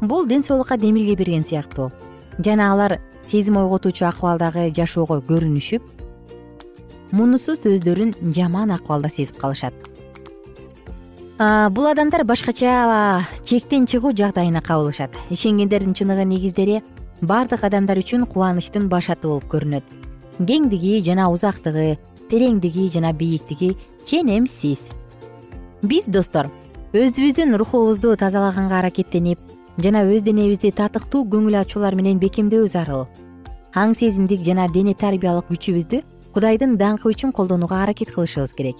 Бул 0.00 0.26
ден 0.26 0.42
соолукка 0.42 0.76
демилге 0.76 1.16
берген 1.16 1.44
сыяктуу. 1.44 1.92
Жана 2.38 2.72
алар 2.72 3.00
сезим 3.24 3.56
ойготуучу 3.56 4.04
акыбалдагы 4.04 4.70
жашоого 4.74 5.22
көрүнүшүп 5.24 5.82
мунусуз 7.12 7.60
өздөрүн 7.64 8.14
жаман 8.34 8.72
акыбалда 8.74 9.08
сезип 9.08 9.38
калышат. 9.38 9.74
Бул 11.38 11.86
адамдар 11.86 12.24
башкача 12.24 13.26
чектен 13.44 13.86
чыгуу 13.86 14.12
жагдайына 14.12 14.60
кабылышат. 14.62 15.10
Ишенгендердин 15.30 15.94
чыныгы 15.94 16.24
негиздери 16.24 16.82
баардык 17.22 17.64
адамдар 17.64 17.98
үчүн 17.98 18.26
кубанычтын 18.26 18.88
башаты 18.88 19.28
болуп 19.28 19.48
көрүнөт 19.50 20.03
кеңдиги 20.38 21.00
жана 21.06 21.28
узактыгы 21.30 21.98
тереңдиги 22.30 22.90
жана 22.90 23.12
бийиктиги 23.12 23.74
ченемсиз 24.04 24.86
биз 25.82 26.06
достор 26.06 26.50
өзүбүздүн 26.94 27.56
рухубузду 27.60 28.16
тазалаганга 28.16 28.80
аракеттенип 28.80 29.38
жана 29.78 30.04
өз 30.06 30.22
денебизди 30.26 30.70
татыктуу 30.70 31.24
көңүл 31.30 31.60
ачуулар 31.60 31.94
менен 31.98 32.18
бекемдөө 32.22 32.66
зарыл 32.70 33.06
аң 33.74 33.94
сезимдик 33.98 34.44
жана 34.46 34.68
дене 34.70 34.94
тарбиялык 34.94 35.48
күчүбүздү 35.50 36.02
кудайдын 36.34 36.76
даңкы 36.78 37.10
үчүн 37.10 37.32
колдонууга 37.34 37.82
аракет 37.82 38.10
кылышыбыз 38.14 38.54
керек. 38.58 38.78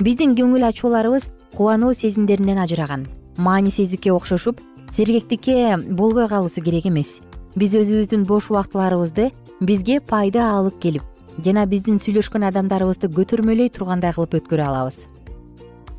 Биздин 0.00 0.34
көңүл 0.36 0.64
ачууларыбыз 0.68 1.30
кубануу 1.56 1.94
сезимдеринен 1.96 2.58
ажыраган 2.60 3.06
маанисиздикке 3.36 4.12
окшошуп 4.12 4.60
сергектикке 4.92 5.76
болбой 5.76 6.28
калуусу 6.28 6.62
керек 6.62 6.86
эмес 6.86 7.20
биз 7.56 7.72
өзүбүздүн 7.72 8.26
бош 8.28 8.50
убактыларыбызды 8.50 9.30
бизге 9.64 10.00
пайда 10.04 10.50
алып 10.58 10.76
келип 10.80 11.04
жана 11.44 11.62
биздин 11.66 11.96
сүйлөшкөн 11.96 12.44
адамдарыбызды 12.50 13.08
көтөрмөлөй 13.16 13.70
тургандай 13.72 14.12
кылып 14.12 14.36
өткөрө 14.40 14.66
алабыз. 14.66 15.06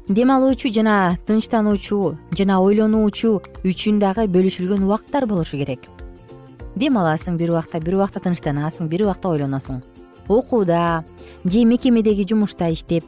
Дем 0.08 0.32
алуучу 0.32 0.70
жана 0.74 1.18
тынчтануучу 1.26 2.16
жана 2.38 2.60
ойлонуучу 2.62 3.32
үчүн 3.66 3.98
дагы 4.00 4.28
бөлүшүлгөн 4.30 4.86
убакыттар 4.86 5.26
болушу 5.26 5.58
керек. 5.58 5.90
Дем 6.76 7.02
аласың 7.02 7.42
бир 7.42 7.56
убакта 7.56 7.82
бир 7.82 7.98
убакта 7.98 8.22
тынчтанасың 8.22 8.88
бир 8.88 9.08
убакта 9.08 9.34
ойлоносуң. 9.34 9.82
Окууда 10.28 11.04
же 11.44 11.66
мекемедеги 11.66 12.28
жумушта 12.30 12.70
иштеп 12.70 13.04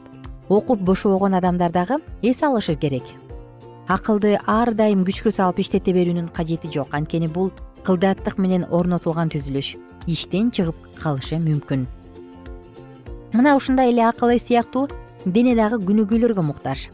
окуп 0.48 0.80
бошобогон 0.80 1.34
адамдар 1.34 1.70
дагы 1.70 2.02
эс 2.22 2.42
алышы 2.42 2.74
керек. 2.74 3.04
Акылды 3.86 4.38
ар 4.46 4.74
дайым 4.74 5.04
күчкө 5.06 5.30
салып 5.30 5.60
иштете 5.62 5.94
берүүнүн 5.94 6.28
кажети 6.34 6.70
жок. 6.70 6.88
Анткени 6.90 7.28
бул 7.28 7.52
кылдаттык 7.86 8.38
менен 8.38 8.66
орнотулган 8.70 9.32
түзүлүш 9.32 9.76
иштен 10.06 10.50
чыгып 10.50 10.76
калышы 11.00 11.38
мүмкүн. 11.42 11.86
Мына 13.32 13.56
ушундай 13.56 13.92
эле 13.92 14.06
акыл 14.08 14.34
эс 14.34 14.48
сыяктуу 14.48 14.88
дене 15.24 15.54
дагы 15.54 15.78
көнүгүүлөргө 15.84 16.42
муктаж. 16.42 16.88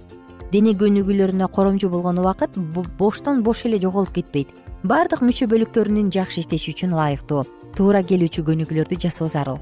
Дене 0.53 0.75
көнүгүүлөрүнө 0.79 1.49
коромчу 1.49 1.89
болгон 1.89 2.19
убакыт 2.19 2.59
боштон 2.99 3.43
бош 3.43 3.65
эле 3.65 3.79
жоголуп 3.83 4.13
кетпейт. 4.15 4.51
Баардык 4.85 5.23
мүчө 5.23 5.49
бөлүктөрүнүн 5.51 6.13
жакшы 6.15 6.45
иштеши 6.45 6.75
үчүн 6.75 6.93
ылайыктуу. 6.95 7.47
Туура 7.77 8.03
келүүчү 8.07 8.45
көнүгүүлөрдү 8.47 9.01
жасоо 9.07 9.29
зарыл 9.29 9.59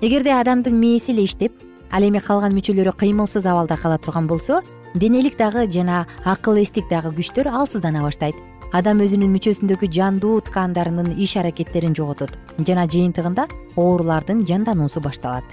эгерде 0.00 0.32
адамдын 0.34 0.76
мээси 0.76 1.12
эле 1.12 1.24
иштеп 1.24 1.52
ал 1.90 2.04
эми 2.04 2.20
калган 2.20 2.52
мүчөлөрү 2.52 2.92
кыймылсыз 3.00 3.46
абалда 3.48 3.78
кала 3.80 3.96
турган 3.98 4.26
болсо 4.28 4.60
денелик 4.94 5.38
дагы 5.38 5.66
жана 5.72 6.06
акыл 6.24 6.60
эстик 6.60 6.88
дагы 6.90 7.14
күчтөр 7.16 7.48
алсыздана 7.48 8.02
баштайт 8.04 8.36
адам 8.72 9.00
өзүнүн 9.04 9.30
мүчөсүндөгү 9.36 9.88
жандуу 9.92 10.40
ткандарынын 10.46 11.14
иш 11.22 11.36
аракеттерин 11.36 11.94
жоготот. 11.94 12.32
Жана 12.58 12.86
жыйынтыгында 12.90 13.46
оорулардын 13.76 14.42
жандануусу 14.46 15.00
башталат. 15.00 15.44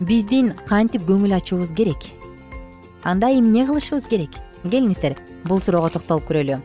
Биздин 0.00 0.54
кантип 0.66 1.06
көңүл 1.08 1.36
ачуубуз 1.36 1.72
керек? 1.74 2.08
Анда 3.04 3.30
эмне 3.30 3.66
кылышыбыз 3.66 4.08
керек? 4.10 4.34
Келиңиздер 4.64 5.16
бул 5.46 5.62
суроого 5.62 5.90
токтолуп 5.94 6.26
көрөлү. 6.30 6.58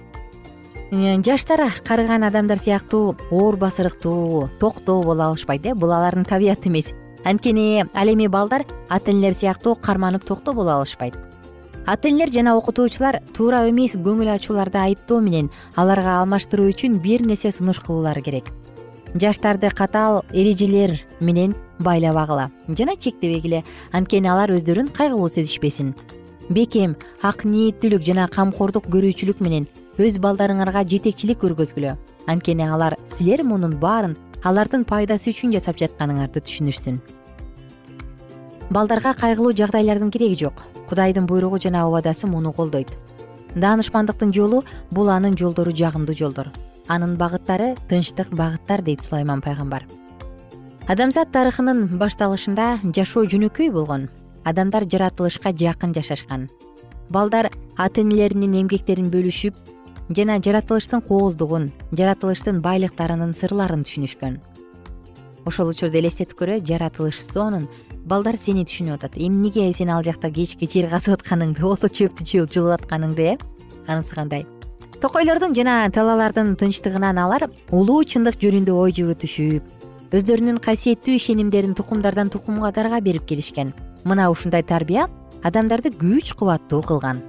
Э, 0.91 1.22
жаштар 1.25 1.65
карыган 1.86 2.24
адамдар 2.24 2.57
сыяктуу 2.57 3.15
оор 3.31 3.57
басырыктуу 3.57 4.50
токтоо 4.60 5.01
боло 5.03 5.29
алышпайт 5.31 5.65
э 5.65 5.74
бул 5.74 5.91
алардын 5.91 6.25
табияты 6.25 6.69
эмес. 6.69 6.91
Анткени 7.25 7.86
ал 7.93 8.07
эми 8.07 8.27
балдар 8.27 8.65
ата 8.89 9.12
энелер 9.12 9.33
сыяктуу 9.33 9.75
карманып 9.75 10.25
токтоо 10.25 10.53
боло 10.53 10.72
алышпайт 10.77 11.15
ата 11.86 12.08
энелер 12.08 12.32
жана 12.32 12.56
окутуучулар 12.58 13.20
туура 13.36 13.66
эмес 13.68 13.96
көңүл 13.96 14.30
ачууларды 14.32 14.80
айыптоо 14.80 15.20
менен 15.22 15.50
аларга 15.75 16.20
алмаштыруу 16.22 16.70
үчүн 16.72 17.00
бир 17.04 17.25
нерсе 17.28 17.52
сунуш 17.52 17.82
кылуулары 17.84 18.22
керек. 18.24 18.52
Жаштарды 19.13 19.70
катаал 19.70 20.24
эрежелер 20.32 21.00
менен 21.20 21.56
байлабагыла 21.80 22.50
жана 22.70 22.96
чектебегиле 22.96 23.63
анткени 23.92 24.32
алар 24.32 24.56
өздөрүн 24.56 24.94
кайгылуу 24.96 25.30
сезишпесин. 25.30 25.94
Бекем 26.50 26.96
ак 27.22 27.44
ниеттүүлүк 27.44 28.04
жана 28.04 28.28
камкордук 28.28 28.88
көрүүчүлүк 28.88 29.44
менен 29.44 29.68
өз 29.98 30.20
балдарыңарга 30.24 30.86
жетекчилик 30.88 31.44
көргөзгүлө. 31.44 31.98
Анткени 32.28 32.63
алар 32.63 32.96
силер 33.12 33.44
мунун 33.44 33.75
баарын 33.80 34.16
алардын 34.44 34.86
пайдасы 34.88 35.32
үчүн 35.32 35.52
жасап 35.52 35.78
жатканыңарды 35.80 36.40
түшүнүшсүн 36.44 37.02
балдарга 38.74 39.13
кайгылуу 39.13 39.54
жагдайлардын 39.54 40.12
кереги 40.12 40.40
жок 40.40 40.63
кудайдын 40.90 41.25
буйругу 41.25 41.60
жана 41.60 41.88
убадасы 41.88 42.28
муну 42.28 42.54
колдойт. 42.54 42.92
Даанышмандыктын 43.56 44.34
жолу 44.34 44.63
бул 44.92 45.10
анын 45.10 45.38
жолдору 45.38 45.72
жагымдуу 45.72 46.16
жолдор. 46.16 46.50
Анын 46.88 47.16
багыттары 47.18 47.75
тынчтык 47.90 48.30
багыттар 48.32 48.82
дейт 48.82 49.02
сулайман 49.02 49.42
пайгамбар. 49.42 49.86
Адамзат 50.88 51.32
тарыхынын 51.32 51.98
башталышында 51.98 52.80
жашоо 52.96 53.24
жөнөкөй 53.24 53.72
болгон 53.72 54.10
адамдар 54.44 54.84
жаратылышка 54.84 55.54
жакын 55.56 55.94
жашашкан. 55.94 56.50
Балдар 57.10 57.52
ата 57.78 58.02
энелеринин 58.02 58.58
эмгектерин 58.63 59.08
бөлүшүп 59.13 59.56
жана 60.10 60.40
жаратылыштын 60.44 61.02
кооздугун 61.08 61.72
жаратылыштын 61.96 62.60
байлыктарынын 62.62 63.34
сырларын 63.38 63.86
түшүнүшкөн. 63.88 64.40
Ошол 65.46 65.72
учурда 65.72 66.00
элестетип 66.00 66.36
көрө 66.40 66.60
жаратылыш 66.68 67.22
сонун 67.24 67.70
балдар 68.05 68.38
сени 68.38 68.65
түшүнүп 68.67 68.98
атат. 69.00 69.17
Эмнеге 69.17 69.72
сен 69.74 69.89
ал 69.89 70.03
жакта 70.03 70.31
кечки 70.31 70.67
жер 70.69 70.89
казып 70.91 71.19
атканыңды 71.19 71.63
ото 71.74 71.88
чөптү 71.88 72.45
жылып 72.51 72.81
атканыңды 72.81 73.33
э? 73.33 73.38
Анысы 73.88 74.15
кандай? 74.15 74.45
Токойлордун 75.01 75.55
жана 75.55 75.89
талаалардын 75.91 76.55
тынчтыгынан 76.55 77.17
алар 77.19 77.50
улуу 77.72 78.03
чындык 78.07 78.39
жөнүндө 78.39 78.75
ой 78.75 78.93
жүгүртүшүп 78.95 80.13
өздөрүнүн 80.13 80.62
касиеттүү 80.63 81.17
ишенимдерин 81.17 81.74
тукумдардан 81.75 82.29
тукумдарга 82.29 83.01
берип 83.01 83.25
келишкен. 83.25 83.74
Мына 84.05 84.29
ушундай 84.31 84.63
тарбия 84.63 85.10
адамдарды 85.43 85.89
күч 85.89 86.36
кубаттуу 86.38 86.83
кылган. 86.86 87.19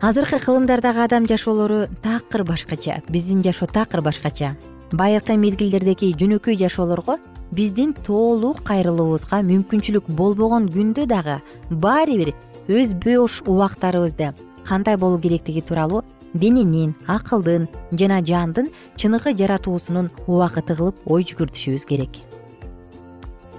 Азыркы 0.00 0.38
кылымдардагы 0.38 1.04
адам 1.04 1.26
жашоолору 1.26 1.86
такыр 2.02 2.44
башкача 2.44 3.02
биздин 3.08 3.42
жашоо 3.42 3.68
такыр 3.68 4.00
башкача. 4.00 4.56
Байыркы 4.92 5.36
мезгилдердеги 5.36 6.14
жөнөкөй 6.16 6.56
жашоолорго 6.56 7.18
биздин 7.52 7.94
толук 8.06 8.60
кайрылуубузга 8.68 9.40
мүмкүнчүлүк 9.46 10.10
болбогон 10.18 10.68
күндө 10.72 11.06
дагы 11.08 11.38
баары 11.70 12.18
бир 12.20 12.34
өз 12.68 12.92
бош 13.04 13.40
убактарыбызды 13.46 14.34
кандай 14.68 14.96
болуу 14.96 15.20
керектиги 15.20 15.62
тууралуу 15.62 16.02
дененин 16.34 16.94
акылдын 17.06 17.68
жана 17.92 18.20
жандын 18.20 18.68
чыныгы 18.96 19.32
жаратуусунун 19.40 20.10
убакыты 20.26 20.76
кылып 20.76 20.96
ой 21.06 21.24
жүгүртүшүбүз 21.24 21.86
керек. 21.88 22.20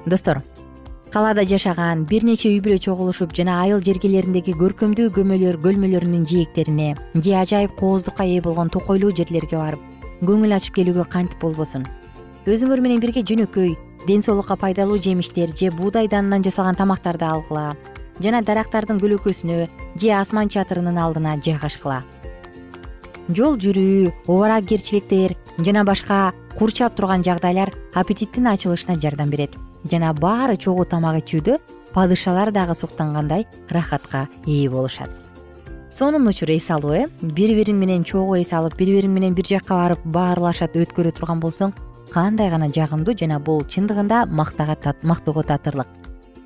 Достор 0.05 0.43
калаада 1.09 1.43
жашаган 1.49 2.05
бир 2.05 2.23
нече 2.23 2.51
үй 2.53 2.61
бүлө 2.61 2.77
чогулушуп 2.85 3.33
жана 3.33 3.57
айыл 3.63 3.81
жергелериндеги 3.81 4.53
көркөмдүү 4.61 5.09
көмөлөр 5.17 5.57
көлмөлөрүнүн 5.65 6.27
жээктерине 6.29 6.93
же 7.15 7.33
ажайып 7.41 7.73
кооздукка 7.81 8.29
ээ 8.29 8.43
болгон 8.45 8.69
токойлуу 8.69 9.15
жерлерге 9.17 9.57
барып 9.57 9.81
көңүл 10.21 10.53
ачып 10.53 10.77
келүүгө 10.77 11.09
кантип 11.09 11.41
болбосун? 11.41 11.87
Өзүңөр 12.45 12.81
менен 12.85 13.01
бирге 13.01 13.25
жөнөкөй 13.25 13.73
ден 14.07 14.23
соолукка 14.23 14.55
пайдалуу 14.55 14.97
жемиштер 15.01 15.55
же 15.55 15.71
буудай 15.71 16.07
данынан 16.07 16.43
жасалган 16.43 16.75
тамактарды 16.75 17.25
алгыла 17.25 17.75
жана 18.19 18.41
дарактардын 18.43 18.99
көлөкөсүнө 18.99 19.67
же 19.99 20.11
асман 20.15 20.49
чатырынын 20.49 20.97
алдына 20.99 21.37
жайгашкыла. 21.43 22.03
Жол 23.29 23.57
жүрүү 23.61 24.11
убаракерчиликтер 24.27 25.35
жана 25.59 25.83
башка 25.85 26.33
курчап 26.57 26.95
турган 26.97 27.23
жагдайлар 27.23 27.71
аппетиттин 27.93 28.47
ачылышына 28.51 28.99
жардам 28.99 29.29
берет 29.29 29.55
жана 29.91 30.13
баары 30.13 30.57
чогуу 30.57 30.85
тамак 30.85 31.21
ичүүдө 31.23 31.59
падышалар 31.93 32.51
дагы 32.51 32.75
суктангандай 32.75 33.47
рахатка 33.69 34.27
ээ 34.45 34.69
болушат. 34.69 35.09
Сонун 35.93 36.27
учур 36.27 36.49
эс 36.49 36.69
алуу 36.71 36.93
э? 36.93 37.07
Бири 37.21 37.55
бириң 37.57 37.75
менен 37.75 38.03
чогуу 38.03 38.37
эс 38.39 38.53
алып 38.53 38.77
бири 38.77 38.97
бириң 38.97 39.13
менен 39.13 39.33
бир 39.35 39.45
жакка 39.45 39.75
барып 39.75 40.03
баарлашат 40.05 40.75
өткөрө 40.75 41.11
турган 41.11 41.39
болсоң 41.39 41.73
кандай 42.13 42.49
гана 42.49 42.67
жагымдуу 42.67 43.15
жана 43.17 43.39
бул 43.39 43.61
чындыгында 43.61 44.25
мактоого 44.29 45.43
татырлык. 45.43 45.87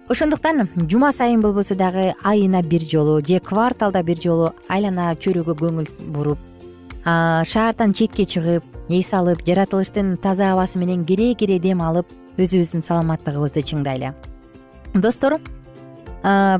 Ошондуктан 0.10 0.68
жума 0.90 1.12
сайын 1.12 1.42
болбосо 1.42 1.76
дагы 1.76 2.14
айына 2.24 2.62
бир 2.62 2.82
жолу 2.82 3.22
же 3.26 3.40
кварталда 3.40 4.04
бир 4.04 4.20
жолу 4.20 4.52
айлана 4.68 5.16
чөйрөгө 5.16 5.56
көңүл 5.56 5.88
буруп 6.12 6.38
шаардан 7.04 7.94
четке 7.94 8.26
чыгып 8.26 8.64
эс 8.90 9.14
алып 9.14 9.42
жаратылыштын 9.48 10.18
таза 10.18 10.52
абасы 10.52 10.78
менен 10.80 11.06
кере 11.06 11.34
кере 11.36 11.58
дем 11.60 11.82
алып 11.82 12.06
өзүбүздүн 12.38 12.84
саламаттыгыбызды 12.84 13.64
чыңдайлы. 13.64 14.14
Достор 14.94 15.40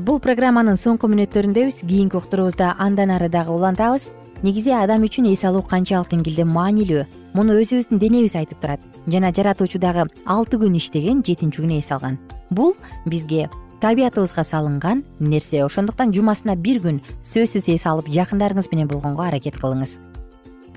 бул 0.04 0.20
программанын 0.20 0.76
соңку 0.80 1.08
мүнөттөрүндөбүз 1.12 1.84
кийинки 1.84 2.16
уктуруубузда 2.16 2.74
андан 2.78 3.10
ары 3.10 3.28
дагы 3.28 3.52
улантабыз. 3.52 4.08
Негизи 4.42 4.72
адам 4.76 5.04
үчүн 5.04 5.30
эс 5.32 5.44
алуу 5.44 5.62
канчалык 5.62 6.10
деңгээлде 6.12 6.44
маанилүү. 6.44 7.06
Муну 7.32 7.56
өзүбүздүн 7.60 8.00
денебиз 8.00 8.36
айтып 8.36 8.60
турат 8.60 8.80
жана 9.06 9.32
жаратуучу 9.32 9.78
дагы 9.78 10.06
алты 10.24 10.58
күн 10.58 10.76
иштеген 10.78 11.22
жетинчи 11.24 11.62
күнү 11.62 11.78
эс 11.78 11.90
алган. 11.92 12.18
Бул 12.50 12.74
бизге 13.06 13.48
табиятыбызга 13.80 14.44
салынган 14.44 15.04
нерсе. 15.20 15.64
Ошондуктан 15.64 16.12
жумасына 16.14 16.56
бир 16.56 16.80
күн 16.82 17.00
сөзсүз 17.22 17.68
эс 17.74 17.86
алып 17.86 18.08
жакындарыңыз 18.08 18.70
менен 18.72 18.88
болгонго 18.88 19.24
аракет 19.26 19.60
кылыңыз. 19.60 19.98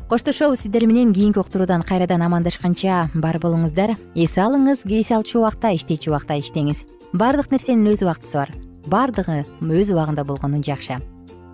Коштошобуз 0.09 0.61
сиздер 0.63 0.85
менен 0.87 1.13
кийинки 1.13 1.39
уктуруудан 1.39 1.83
кайрадан 1.83 2.21
амандашканча 2.21 3.09
бар 3.13 3.39
болуңуздар. 3.43 3.97
Эс 4.15 4.37
алыңыз 4.37 4.85
эс 4.87 5.11
алчу 5.11 5.41
убакта 5.41 5.73
иштечү 5.75 6.11
убакта 6.11 6.39
иштеңиз. 6.39 6.85
Баардык 7.13 7.51
нерсенин 7.51 7.91
өз 7.91 8.03
убактысы 8.03 8.39
бар. 8.39 8.55
Баардыгы 8.87 9.43
өз 9.61 9.91
убагында 9.91 10.23
болгону 10.23 10.63
жакшы 10.63 11.01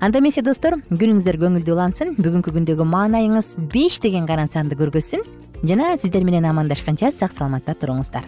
анда 0.04 0.20
эмесе 0.20 0.42
достор 0.44 0.76
күнүңүздөр 0.92 1.38
көңүлдүү 1.40 1.76
улансын. 1.78 2.10
Бүгүнкү 2.20 2.52
күндөгү 2.58 2.88
маанайыңыз 2.92 3.54
беш 3.72 4.02
деген 4.04 4.28
гана 4.28 4.50
санды 4.52 4.76
көргөзсүн. 4.76 5.24
Жана 5.64 5.94
сиздер 5.96 6.28
менен 6.28 6.50
амандашканча 6.50 7.14
сак 7.16 7.32
саламатта 7.32 7.78
туруңуздар 7.80 8.28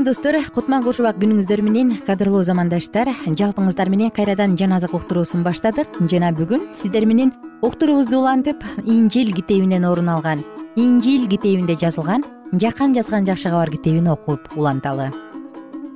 салам 0.00 0.04
достор 0.04 0.34
кутман 0.54 0.82
кушубак 0.82 1.18
күнүңүздөр 1.20 1.60
менен 1.60 1.90
кадырлуу 2.06 2.40
замандаштар 2.42 3.10
жалпыңыздар 3.36 3.90
менен 3.92 4.10
кайрадан 4.10 4.56
жаназык 4.56 4.94
уктуруусун 4.94 5.42
баштадык. 5.44 5.88
Жана 6.08 6.30
бүгүн 6.32 6.72
сиздер 6.72 7.04
менен 7.04 7.34
уктуруубузду 7.60 8.20
улантып 8.20 8.62
инжил 8.86 9.28
китебинен 9.34 9.84
орун 9.84 10.08
алган 10.08 10.40
инжил 10.76 11.28
китебинде 11.28 11.76
жазылган 11.76 12.24
жакан 12.52 12.94
жазган 12.94 13.26
жакшы 13.26 13.50
кабар 13.50 13.70
китебин 13.70 14.08
окуп 14.08 14.48
уланталы. 14.56 15.10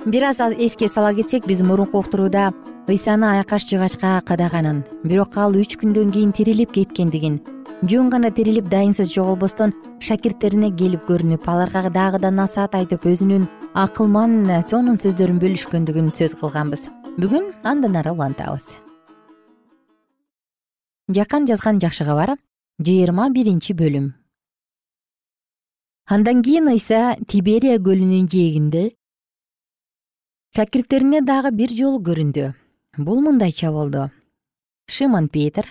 Бир 0.05 0.23
аз 0.23 0.39
эске 0.39 0.87
сала 0.87 1.13
кетсек 1.13 1.47
биз 1.47 1.61
мурунку 1.61 1.97
уктурууда 1.97 2.53
ыйсаны 2.87 3.39
айкаш 3.39 3.65
жыгачка 3.65 4.21
кадаганын 4.25 4.83
бирок 5.03 5.37
ал 5.37 5.55
үч 5.55 5.79
күндөн 5.81 6.11
кийин 6.11 6.31
тирилип 6.31 6.71
кеткендигин 6.71 7.41
жөн 7.83 8.09
гана 8.09 8.31
тирилип 8.31 8.69
дайынсыз 8.71 9.09
жоголбостон 9.11 9.73
шакирттерине 9.99 10.69
келип 10.79 11.03
көрүнүп 11.09 11.43
аларга 11.51 11.89
дагы 11.91 12.21
да 12.23 12.31
насаат 12.31 12.75
айтып 12.77 13.03
өзүнүн 13.11 13.47
акылман 13.75 14.47
сонун 14.63 14.95
сөздөрүн 15.01 15.41
бөлүшкөндүгүн 15.43 16.13
сөз 16.15 16.37
кылганбыз. 16.39 16.87
Бүгүн 17.19 17.51
андан 17.67 17.99
ары 17.99 18.15
улантабыз. 18.15 18.63
Жакан 21.11 21.47
жазган 21.51 21.81
жакшы 21.83 22.07
кабар 22.07 22.37
жыйырма 22.79 23.29
биринчи 23.35 23.75
бөлүм. 23.75 24.13
Андан 26.07 26.43
кийин 26.43 26.71
ыйса 26.71 27.17
тиберия 27.27 27.77
көлүнүн 27.77 28.29
жээгинде 28.31 28.91
шакирттерине 30.55 31.21
дагы 31.21 31.51
бир 31.51 31.75
жолу 31.75 31.99
көрүндү. 31.99 32.53
Бул 32.97 33.19
мындайча 33.19 33.71
болду. 33.71 34.11
Шимон 34.87 35.27
петр 35.27 35.67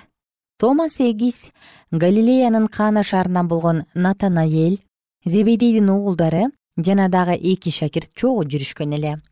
томас 0.59 1.01
эгис 1.01 1.51
галилеянын 1.91 2.67
кана 2.69 3.03
шаарынан 3.03 3.49
болгон 3.49 3.85
натанаэль 3.95 4.83
зебедейдин 5.25 5.89
уулдары 5.91 6.45
жана 6.77 7.09
дагы 7.09 7.35
эки 7.35 7.71
шакирт 7.71 8.11
чогуу 8.15 8.45
жүрүшкөн 8.45 8.95
эле. 8.95 9.23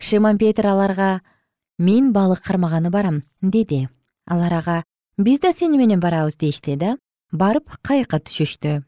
Шимон 0.00 0.38
петр 0.38 0.66
аларга 0.66 1.20
мен 1.78 2.12
балык 2.12 2.40
кармаганы 2.40 2.90
барам 2.90 3.22
деди. 3.42 3.88
Алар 4.26 4.54
ага 4.54 4.84
биз 5.18 5.40
да 5.40 5.52
сени 5.52 5.78
менен 5.78 6.00
барабыз 6.00 6.36
дешти 6.36 6.76
да 6.76 6.96
барып 7.32 7.68
кайыкка 7.82 8.18
түшүштү. 8.18 8.82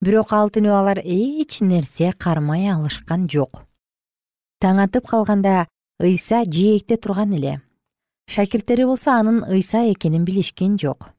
Бирок 0.00 0.32
ал 0.32 0.48
түнү 0.48 0.70
алар 0.72 1.00
эч 1.04 1.60
нерсе 1.60 2.12
кармай 2.12 2.68
алышкан 2.72 3.28
жок. 3.28 3.64
Таң 4.60 4.80
атып 4.84 5.08
калганда 5.08 5.66
ыйса 6.00 6.44
жээкте 6.44 6.96
турган 6.96 7.32
эле 7.32 7.60
шакирттери 8.26 8.84
болсо 8.84 9.10
анын 9.10 9.44
ыйса 9.44 9.84
экенин 9.92 10.24
билишкен 10.24 10.78
жок. 10.78 11.10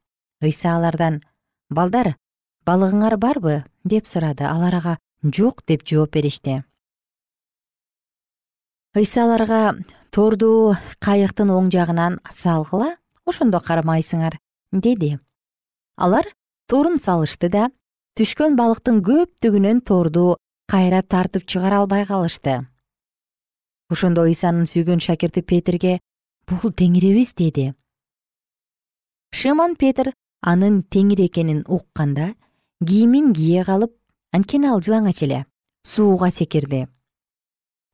Ыйса 0.42 0.76
алардан 0.76 1.24
балдар 1.70 2.16
балыгыңар 2.66 3.18
барбы? 3.18 3.64
деп 3.84 4.08
сурады 4.08 4.44
алар 4.44 4.76
ага 4.76 4.98
жок 5.24 5.64
деп 5.66 5.88
жооп 5.88 6.12
беришти. 6.14 6.64
Ыйса 8.96 9.24
аларга 9.24 9.78
торду 10.12 10.76
кайыктын 11.00 11.52
оң 11.54 11.72
жагынан 11.72 12.20
салгыла 12.34 12.96
ошондо 13.26 13.60
кармайсыңар 13.60 14.40
деди. 14.72 15.20
Алар 15.96 16.26
торун 16.68 17.00
салышты 17.00 17.50
да 17.50 17.70
түшкөн 18.18 18.58
балыктын 18.60 19.04
көптүгүнөн 19.06 19.82
торду 19.86 20.38
кайра 20.68 21.02
тартып 21.02 21.46
чыгара 21.48 21.84
албай 21.84 22.06
калышты. 22.06 22.68
Ошондо 23.90 24.26
ыйсанын 24.28 24.68
сүйгөн 24.68 25.00
шакирти 25.00 25.42
петирге 25.42 26.00
бул 26.48 26.72
теңирибиз 26.72 27.34
деди. 27.36 27.74
Шимон 29.36 29.76
петр 29.76 30.14
анын 30.42 30.82
теңир 30.84 31.26
экенин 31.28 31.64
укканда 31.68 32.34
кийимин 32.86 33.34
кие 33.36 33.66
калып 33.68 33.94
анткени 34.32 34.70
ал 34.72 34.82
жылаңач 34.82 35.24
эле 35.28 35.46
сууга 35.84 36.32
секирди. 36.32 36.88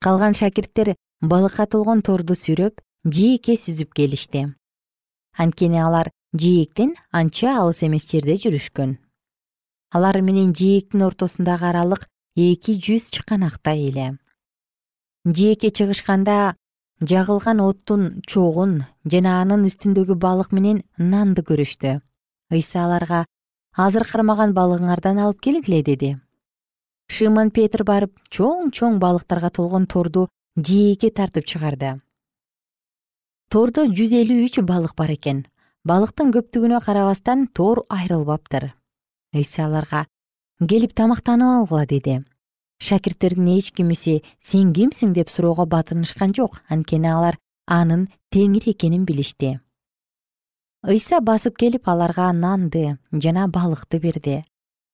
Калган 0.01 0.33
шакирттер 0.33 0.95
балыкка 1.21 1.65
толгон 1.65 2.01
торду 2.01 2.35
сүйрөп 2.37 2.81
жээкке 3.05 3.57
сүзүп 3.57 3.93
келишти. 3.97 4.47
Анткени 5.37 5.79
алар 5.81 6.11
жээктен 6.37 6.93
анча 7.11 7.57
алыс 7.57 7.81
эмес 7.81 8.05
жерде 8.09 8.37
жүрүшкөн. 8.43 8.97
Алар 9.93 10.21
менен 10.21 10.53
жээктин 10.53 11.05
ортосундагы 11.07 11.69
аралык 11.71 12.05
эки 12.35 12.77
жүз 12.77 13.09
чыканактай 13.15 13.87
эле. 13.89 14.17
Жээкке 15.25 15.71
чыгышканда 15.71 16.55
жагылган 17.01 17.59
оттун 17.59 18.21
чогун 18.27 18.83
жана 19.05 19.39
анын 19.41 19.65
үстүндөгү 19.67 20.15
балык 20.19 20.51
менен 20.51 20.83
нанды 20.97 21.43
көрүштү. 21.43 21.99
Ыйса 22.51 22.85
аларга 22.85 23.25
азыр 23.75 24.05
кармаган 24.07 24.53
балыгыңардан 24.53 25.19
алып 25.19 25.41
келгиле 25.41 25.81
деди. 25.83 26.17
Шимон 27.09 27.51
петр 27.51 27.83
барып 27.83 28.13
чоң 28.29 28.71
чоң 28.71 28.99
балыктарга 28.99 29.49
толгон 29.49 29.87
торду 29.87 30.27
жээкке 30.57 31.11
тартып 31.11 31.45
чыгарды. 31.45 31.99
Тордо 33.49 33.85
жүз 33.85 34.13
элүү 34.21 34.45
үч 34.47 34.59
балык 34.61 34.95
бар 34.95 35.13
экен. 35.17 35.45
Балыктын 35.83 36.31
көптүгүнө 36.31 36.79
карабастан 36.81 37.47
тор 37.47 37.83
айрылбаптыр. 37.89 38.71
Ыйса 39.35 39.65
аларга 39.65 40.05
келип 40.61 40.93
тамактанып 40.95 41.49
алгыла 41.57 41.85
деди 41.85 42.21
шакирттердин 42.83 43.47
эч 43.55 43.71
кимиси 43.71 44.21
сен 44.43 44.73
кимсиң? 44.75 45.13
деп 45.13 45.29
суроого 45.29 45.65
батынышкан 45.65 46.33
жок. 46.35 46.59
Анткени 46.67 47.07
алар 47.07 47.37
анын 47.65 48.09
теңир 48.31 48.67
экенин 48.73 49.05
билишти. 49.05 49.59
Ыйса 50.83 51.21
басып 51.21 51.55
келип 51.57 51.87
аларга 51.87 52.31
нанды 52.33 52.97
жана 53.11 53.47
балыкты 53.47 53.99
берди. 54.03 54.43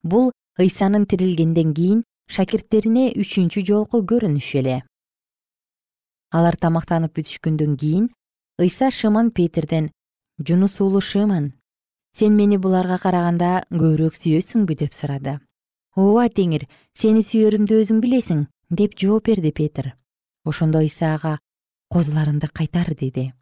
Бул 0.04 0.32
ыйсанын 0.60 1.08
тирилгенден 1.10 1.74
кийин 1.74 2.04
шакирттерине 2.30 3.10
үчүнчү 3.18 3.66
жолку 3.66 4.04
көрүнүшү 4.06 4.62
эле. 4.62 4.84
Алар 6.30 6.56
тамактанып 6.62 7.18
бүтүшкөндөн 7.18 7.76
кийин 7.76 8.10
ыйса 8.62 8.92
шымон 8.92 9.32
петирден 9.32 9.90
жунус 10.38 10.78
уулу 10.80 11.02
шымон 11.02 11.54
сен 12.14 12.38
мени 12.38 12.62
буларга 12.62 13.02
караганда 13.02 13.64
көбүрөөк 13.74 14.14
сүйөсүңбү? 14.14 14.78
деп 14.78 14.94
сурады 14.94 15.40
ооба 16.00 16.30
теңир 16.32 16.66
сени 16.96 17.22
сүйөрүмдү 17.26 17.80
өзүң 17.84 18.00
билесиң 18.04 18.46
деп 18.80 18.96
жооп 19.02 19.28
берди 19.30 19.52
петир 19.52 19.94
ошондо 20.48 20.80
ыйса 20.86 21.14
ага 21.16 21.40
козуларыңды 21.94 22.50
кайтар 22.54 22.94
деди. 22.96 23.34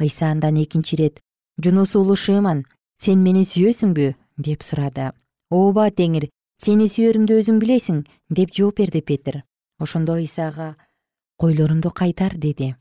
Ыйса 0.00 0.30
андан 0.32 0.56
экинчи 0.62 0.96
ирет 0.96 1.20
жунус 1.62 1.94
уулу 1.94 2.16
шымон 2.16 2.64
сен 2.98 3.22
мени 3.22 3.44
сүйөсүңбү 3.44 4.14
деп 4.38 4.64
сурады. 4.64 5.12
Ооба 5.50 5.90
теңир 5.90 6.28
сени 6.58 6.88
сүйөрүмдү 6.88 7.38
өзүң 7.40 7.60
билесиң 7.62 8.04
деп 8.30 8.54
жооп 8.56 8.80
берди 8.80 9.02
петир 9.02 9.42
ошондо 9.78 10.16
ыйса 10.18 10.48
ага 10.48 10.76
койлорумду 11.36 11.90
кайтар 11.90 12.34
деди. 12.36 12.74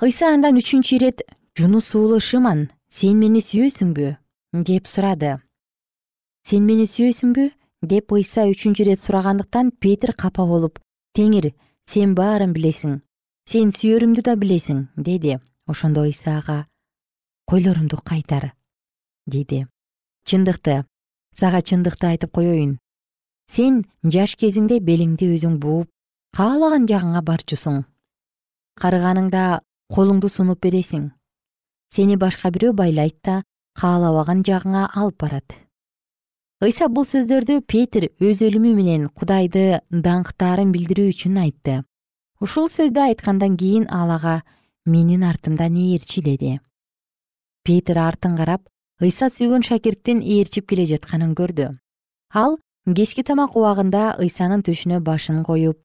Ыйса 0.00 0.32
андан 0.32 0.56
үчүнчү 0.56 0.96
ирет 0.96 1.22
жунус 1.58 1.94
уулу 1.94 2.20
шымон 2.20 2.70
сен 2.88 3.18
мени 3.18 3.42
сүйөсүңбү 3.44 4.16
деп 4.64 4.86
сурады 4.86 5.40
сен 6.48 6.66
мени 6.66 6.86
сүйөсүңбү 6.90 7.48
деп 7.92 8.12
ыйса 8.16 8.46
үчүнчү 8.50 8.84
ирет 8.84 9.00
сурагандыктан 9.02 9.72
петир 9.82 10.14
капа 10.18 10.46
болуп 10.46 10.78
теңир 11.16 11.52
сен 11.86 12.14
баарын 12.18 12.52
билесиң 12.56 13.00
сен 13.48 13.72
сүйөрүмдү 13.74 14.22
да 14.22 14.36
билесиң 14.38 14.86
деди. 14.96 15.38
Ошондо 15.66 16.02
ыйса 16.02 16.38
ага 16.38 16.66
койлорумду 17.46 17.98
кайтар 18.04 18.52
деди. 19.26 19.66
Чындыкты 20.26 20.84
сага 21.38 21.62
чындыкты 21.62 22.06
айтып 22.12 22.32
коеюн 22.34 22.78
сен 23.50 23.82
жаш 24.04 24.36
кезиңде 24.40 24.80
белиңди 24.80 25.30
өзүң 25.34 25.58
бууп 25.62 25.90
каалаган 26.36 26.86
жагыңа 26.90 27.22
барчусуң. 27.22 27.82
Карыганыңда 28.80 29.62
колуңду 29.92 30.30
сунуп 30.32 30.62
бересиң. 30.64 31.10
Сени 31.92 32.16
башка 32.16 32.50
бирөө 32.50 32.72
байлайт 32.72 33.18
да 33.22 33.42
каалабаган 33.78 34.42
жагыңа 34.46 34.88
алып 34.96 35.18
барат 35.20 35.61
ыйса 36.62 36.88
бул 36.88 37.04
сөздөрдү 37.04 37.60
петир 37.66 38.10
өз 38.22 38.42
өлүмү 38.46 38.74
менен 38.78 39.08
кудайды 39.10 39.82
даңктаарын 39.90 40.72
билдирүү 40.74 41.12
үчүн 41.12 41.38
айтты. 41.44 41.82
Ушул 42.40 42.68
сөздү 42.70 43.00
айткандан 43.10 43.56
кийин 43.58 43.88
ал 43.90 44.10
ага 44.10 44.42
менин 44.86 45.22
артымдан 45.26 45.74
ээрчи 45.76 46.22
деди 46.22 46.60
петир 47.64 47.98
артын 47.98 48.36
карап 48.36 48.66
ыйса 49.02 49.28
сүйгөн 49.30 49.62
шакирттин 49.66 50.22
ээрчип 50.22 50.66
келе 50.70 50.86
жатканын 50.90 51.34
көрдү. 51.38 51.68
Ал 52.34 52.58
кечки 52.86 53.22
тамак 53.22 53.56
убагында 53.56 54.16
ыйсанын 54.22 54.64
төшүнө 54.66 55.00
башын 55.06 55.42
коюп 55.46 55.78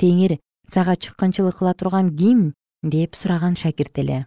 теңир 0.00 0.38
сага 0.72 0.96
чыккынчылык 0.96 1.58
кыла 1.58 1.74
турган 1.74 2.14
ким? 2.16 2.52
деп 2.84 3.16
сураган 3.16 3.56
шакирт 3.56 3.98
эле. 3.98 4.26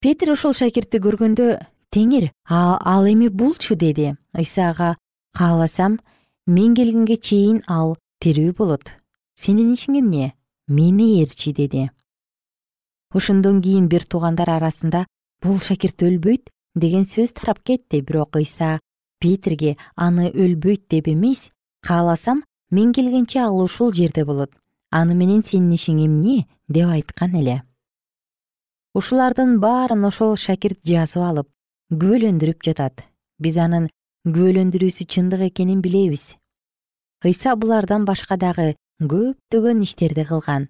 Петир 0.00 0.32
ушул 0.32 0.54
шакиртти 0.56 0.96
көргөндө 0.96 1.48
теңир 1.94 2.32
ал 2.50 3.06
эми 3.06 3.28
булчу 3.28 3.76
деди. 3.76 4.16
Ыйса 4.34 4.70
ага 4.70 4.96
кааласам 5.38 6.00
мен 6.46 6.74
келгенге 6.74 7.16
чейин 7.16 7.62
ал 7.68 7.96
тирүү 8.20 8.54
болот. 8.58 8.90
Сенин 9.34 9.72
ишиң 9.74 10.00
эмне? 10.00 10.32
Мени 10.66 11.20
ээрчи 11.20 11.52
деди. 11.52 11.90
Ошондон 13.14 13.62
кийин 13.62 13.88
бир 13.88 14.04
туугандар 14.04 14.50
арасында 14.50 15.06
бул 15.42 15.60
шакирт 15.60 16.02
өлбөйт 16.02 16.50
деген 16.74 17.04
сөз 17.04 17.32
тарап 17.32 17.62
кетти. 17.62 18.00
Бирок 18.00 18.36
ыйса 18.36 18.80
петирге 19.20 19.76
аны 19.96 20.30
өлбөйт 20.30 20.88
деп 20.90 21.08
эмес 21.08 21.50
кааласам 21.86 22.42
мен 22.70 22.92
келгенче 22.92 23.38
ал 23.40 23.60
ушул 23.62 23.92
жерде 23.92 24.24
болот. 24.24 24.50
Аны 24.90 25.14
менен 25.14 25.44
сенин 25.44 25.72
ишиң 25.72 26.04
эмне? 26.06 26.46
деп 26.68 26.88
айткан 26.88 27.34
эле. 27.36 27.62
Ушулардын 28.94 29.58
баарын 29.60 30.04
ошол 30.06 30.36
шакирт 30.36 30.78
жазып 30.86 31.22
алып 31.22 31.48
күбөлөндүрүп 32.00 32.64
жатат. 32.66 33.04
Биз 33.42 33.56
анын 33.58 33.88
күбөлөндүрүүсү 34.26 35.06
чындык 35.06 35.46
экенин 35.50 35.80
билебиз. 35.84 36.34
Ыйса 37.24 37.54
булардан 37.56 38.04
башка 38.04 38.36
дагы 38.36 38.74
көптөгөн 39.00 39.82
иштерди 39.86 40.24
кылган. 40.28 40.68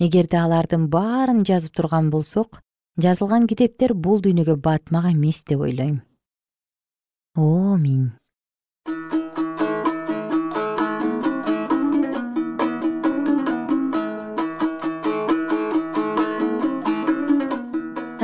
Эгерде 0.00 0.38
алардын 0.38 0.86
баарын 0.92 1.44
жазып 1.48 1.74
турган 1.74 2.10
болсок 2.10 2.60
жазылган 3.02 3.46
китептер 3.50 3.94
бул 3.94 4.22
дүйнөгө 4.22 4.56
батмак 4.62 5.10
эмес 5.12 5.42
деп 5.44 5.60
ойлойм. 5.66 6.00
Омин 7.34 8.12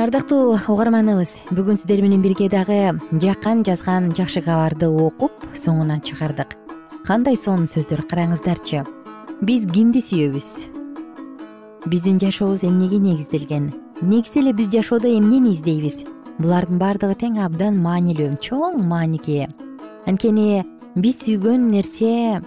ардактуу 0.05 0.53
угарманыбыз 0.69 1.31
бүгүн 1.49 1.79
сиздер 1.79 2.03
менен 2.03 2.21
бирге 2.21 2.45
дагы 2.51 2.91
жакан 3.23 3.63
жазган 3.65 4.11
жакшы 4.13 4.43
кабарды 4.45 4.85
окуп 4.85 5.31
соңуна 5.57 5.97
чыгардык. 6.05 6.51
Кандай 7.07 7.33
сонун 7.33 7.65
сөздөр 7.65 8.03
караңыздарчы? 8.11 8.83
Биз 9.41 9.65
кимди 9.71 10.03
сүйөбүз? 10.05 10.49
Биздин 11.89 12.19
жашообуз 12.21 12.61
эмнеге 12.67 12.99
негизделген? 13.01 13.71
Негизи 14.01 14.43
эле 14.43 14.53
биз 14.53 14.69
жашоодо 14.69 15.09
эмнени 15.09 15.55
издейбиз 15.55 16.03
булардын 16.37 16.77
баардыгы 16.77 17.17
тең 17.23 17.41
абдан 17.41 17.81
маанилүү 17.81 18.37
чоң 18.45 18.77
мааниге 18.85 19.47
анткени 20.05 20.61
биз 21.01 21.23
сүйгөн 21.23 21.71
нерсе 21.71 22.43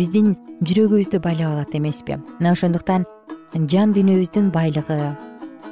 биздин 0.00 0.32
жүрөгүбүздү 0.64 1.20
байлап 1.20 1.58
алат 1.58 1.76
эмеспи. 1.76 2.16
Мына 2.40 2.56
ошондуктан 2.56 3.04
жан 3.52 3.92
дүйнөбүздүн 3.92 4.48
байлыгы 4.54 5.12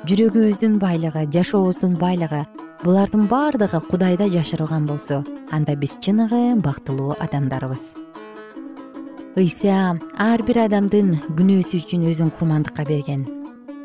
жүрөгүбүздүн 0.09 0.79
байлыгы 0.83 1.27
жашообуздун 1.35 1.99
байлыгы 2.01 2.45
булардын 2.83 3.29
баардыгы 3.31 3.79
кудайда 3.91 4.27
жашырылган 4.33 4.87
болсо 4.87 5.23
анда 5.51 5.77
биз 5.77 5.95
чыныгы 6.03 6.57
бактылуу 6.61 7.15
адамдарбыз 7.23 7.85
ыйса 9.37 9.97
ар 10.19 10.43
бир 10.45 10.59
адамдын 10.67 11.15
күнөөсү 11.38 11.79
үчүн 11.81 12.03
өзүн 12.11 12.33
курмандыкка 12.37 12.85
берген. 12.85 13.23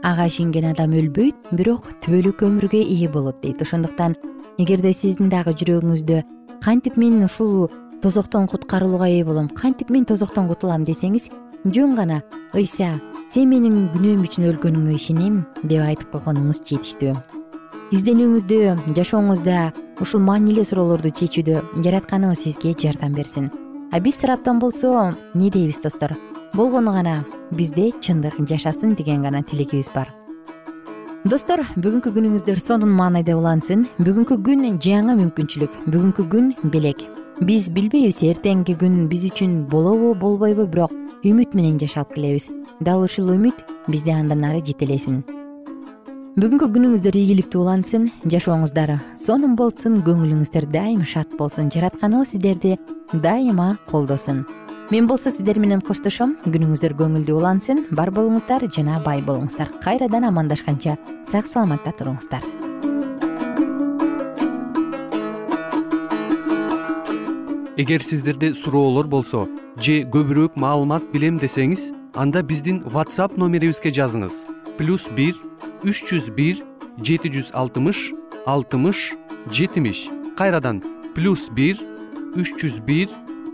Ага 0.03 0.25
ишенген 0.27 0.65
адам 0.73 0.91
өлбөйт 0.91 1.53
бирок 1.56 1.88
түбөлүк 2.03 2.43
өмүргө 2.43 2.82
ээ 2.84 3.08
болот 3.13 3.39
дейт. 3.41 3.62
Ошондуктан 3.62 4.17
эгерде 4.58 4.91
сиздин 4.91 5.30
дагы 5.30 5.53
жүрөгүңүздө 5.56 6.23
кантип 6.65 6.97
мен 6.97 7.23
ушул 7.23 7.69
тозоктон 8.01 8.47
куткарылууга 8.51 9.08
ээ 9.08 9.23
болом 9.23 9.47
кантип 9.47 9.89
мен 9.89 10.03
тозоктон 10.06 10.49
кутулам 10.49 10.84
десеңиз 10.84 11.30
жөн 11.65 11.95
гана 11.95 12.21
ыйса 12.53 12.99
сен 13.33 13.49
менин 13.49 13.87
күнөөм 13.93 14.25
үчүн 14.27 14.47
өлгөнүңө 14.51 14.95
ишенем 14.95 15.41
деп 15.63 15.83
айтып 15.85 16.13
койгонуңуз 16.13 16.61
жетиштүү. 16.67 17.15
Изденүүңүздө 17.95 18.93
жашооңузда 18.97 19.71
ушул 20.03 20.23
маанилүү 20.27 20.67
суроолорду 20.67 21.13
чечүүдө 21.21 21.63
жаратканыбыз 21.85 22.43
сизге 22.43 22.75
жардам 22.77 23.15
берсин. 23.15 23.49
А 23.91 23.99
биз 24.03 24.19
тараптан 24.21 24.59
болсо 24.59 24.93
эмне 25.33 25.49
дейбиз 25.49 25.81
достор? 25.83 26.13
Болгону 26.53 26.91
гана 26.91 27.23
бизде 27.51 27.91
чындык 28.01 28.39
жашасын 28.47 28.95
деген 28.95 29.23
гана 29.23 29.43
тилегибиз 29.43 29.91
бар 29.95 30.11
достор 31.25 31.63
бүгүнкү 31.82 32.12
күнүңүздөр 32.13 32.60
сонун 32.62 32.91
маанайда 32.93 33.36
улансын. 33.38 33.88
Бүгүнкү 33.97 34.38
күн 34.45 34.77
жаңы 34.84 35.15
мүмкүнчүлүк. 35.17 35.73
Бүгүнкү 35.88 36.27
күн 36.30 36.51
белек. 36.71 37.01
Биз 37.41 37.69
билбейбиз 37.73 38.21
эртеңки 38.25 38.77
күн 38.77 39.08
биз 39.10 39.25
үчүн 39.32 39.65
болобу 39.71 40.13
болбойбу 40.19 40.67
бирок 40.67 40.93
үмүт 41.25 41.56
менен 41.58 41.80
жашап 41.82 42.13
келебиз. 42.13 42.49
Дал 42.82 43.03
ушул 43.06 43.34
үмүт 43.34 43.65
бизди 43.88 44.13
андан 44.13 44.45
ары 44.45 44.62
жетелесин. 44.62 45.23
Бүгүнкү 46.38 46.69
күнүңүздөр 46.75 47.17
ийгиликтүү 47.17 47.63
улансын 47.63 48.12
жашооңуздар 48.30 48.93
сонун 49.17 49.56
болсун 49.58 50.03
көңүлүңүздөр 50.06 50.69
дайыма 50.69 51.06
шат 51.06 51.34
болсун 51.39 51.73
жаратканыбыз 51.73 52.36
сиздерди 52.36 52.77
дайыма 53.13 53.75
колдосун 53.89 54.45
мен 54.91 55.08
болсо 55.08 55.30
сиздер 55.32 55.60
менен 55.60 55.82
коштошом. 55.84 56.38
Күнүңүздөр 56.47 56.93
көңүлдүү 56.95 57.36
улансын. 57.36 57.84
Бар 57.91 58.12
болуңуздар 58.15 58.63
жана 58.71 59.02
бай 59.04 59.19
болуңуздар. 59.21 59.71
Кайрадан 59.84 60.23
амандашканча 60.30 60.95
сак 61.28 61.47
саламатта 61.47 61.91
туруңуздар. 61.91 62.45
Эгер 67.78 68.02
сиздерде 68.02 68.54
суроолор 68.56 69.08
болсо 69.08 69.45
же 69.78 70.02
көбүрөөк 70.13 70.56
маалымат 70.56 71.12
билем 71.12 71.38
десеңиз 71.38 71.91
анда 72.15 72.41
биздин 72.41 72.82
whatsapp 72.88 73.38
номерибизге 73.38 73.91
жазыңыз. 73.91 74.34
Плюс 74.78 75.10
бир 75.12 75.36
үч 75.84 76.02
жүз 76.08 76.32
бир 76.34 76.63
жети 77.04 77.30
жүз 77.30 77.52
алтымыш 77.54 78.13
алтымыш 78.47 79.13
жетимиш. 79.52 80.08
Кайрадан 80.38 80.82
плюс 81.13 81.50
бир 81.52 81.78
үч 82.39 82.56
жүз 82.56 82.80
бир 82.88 83.12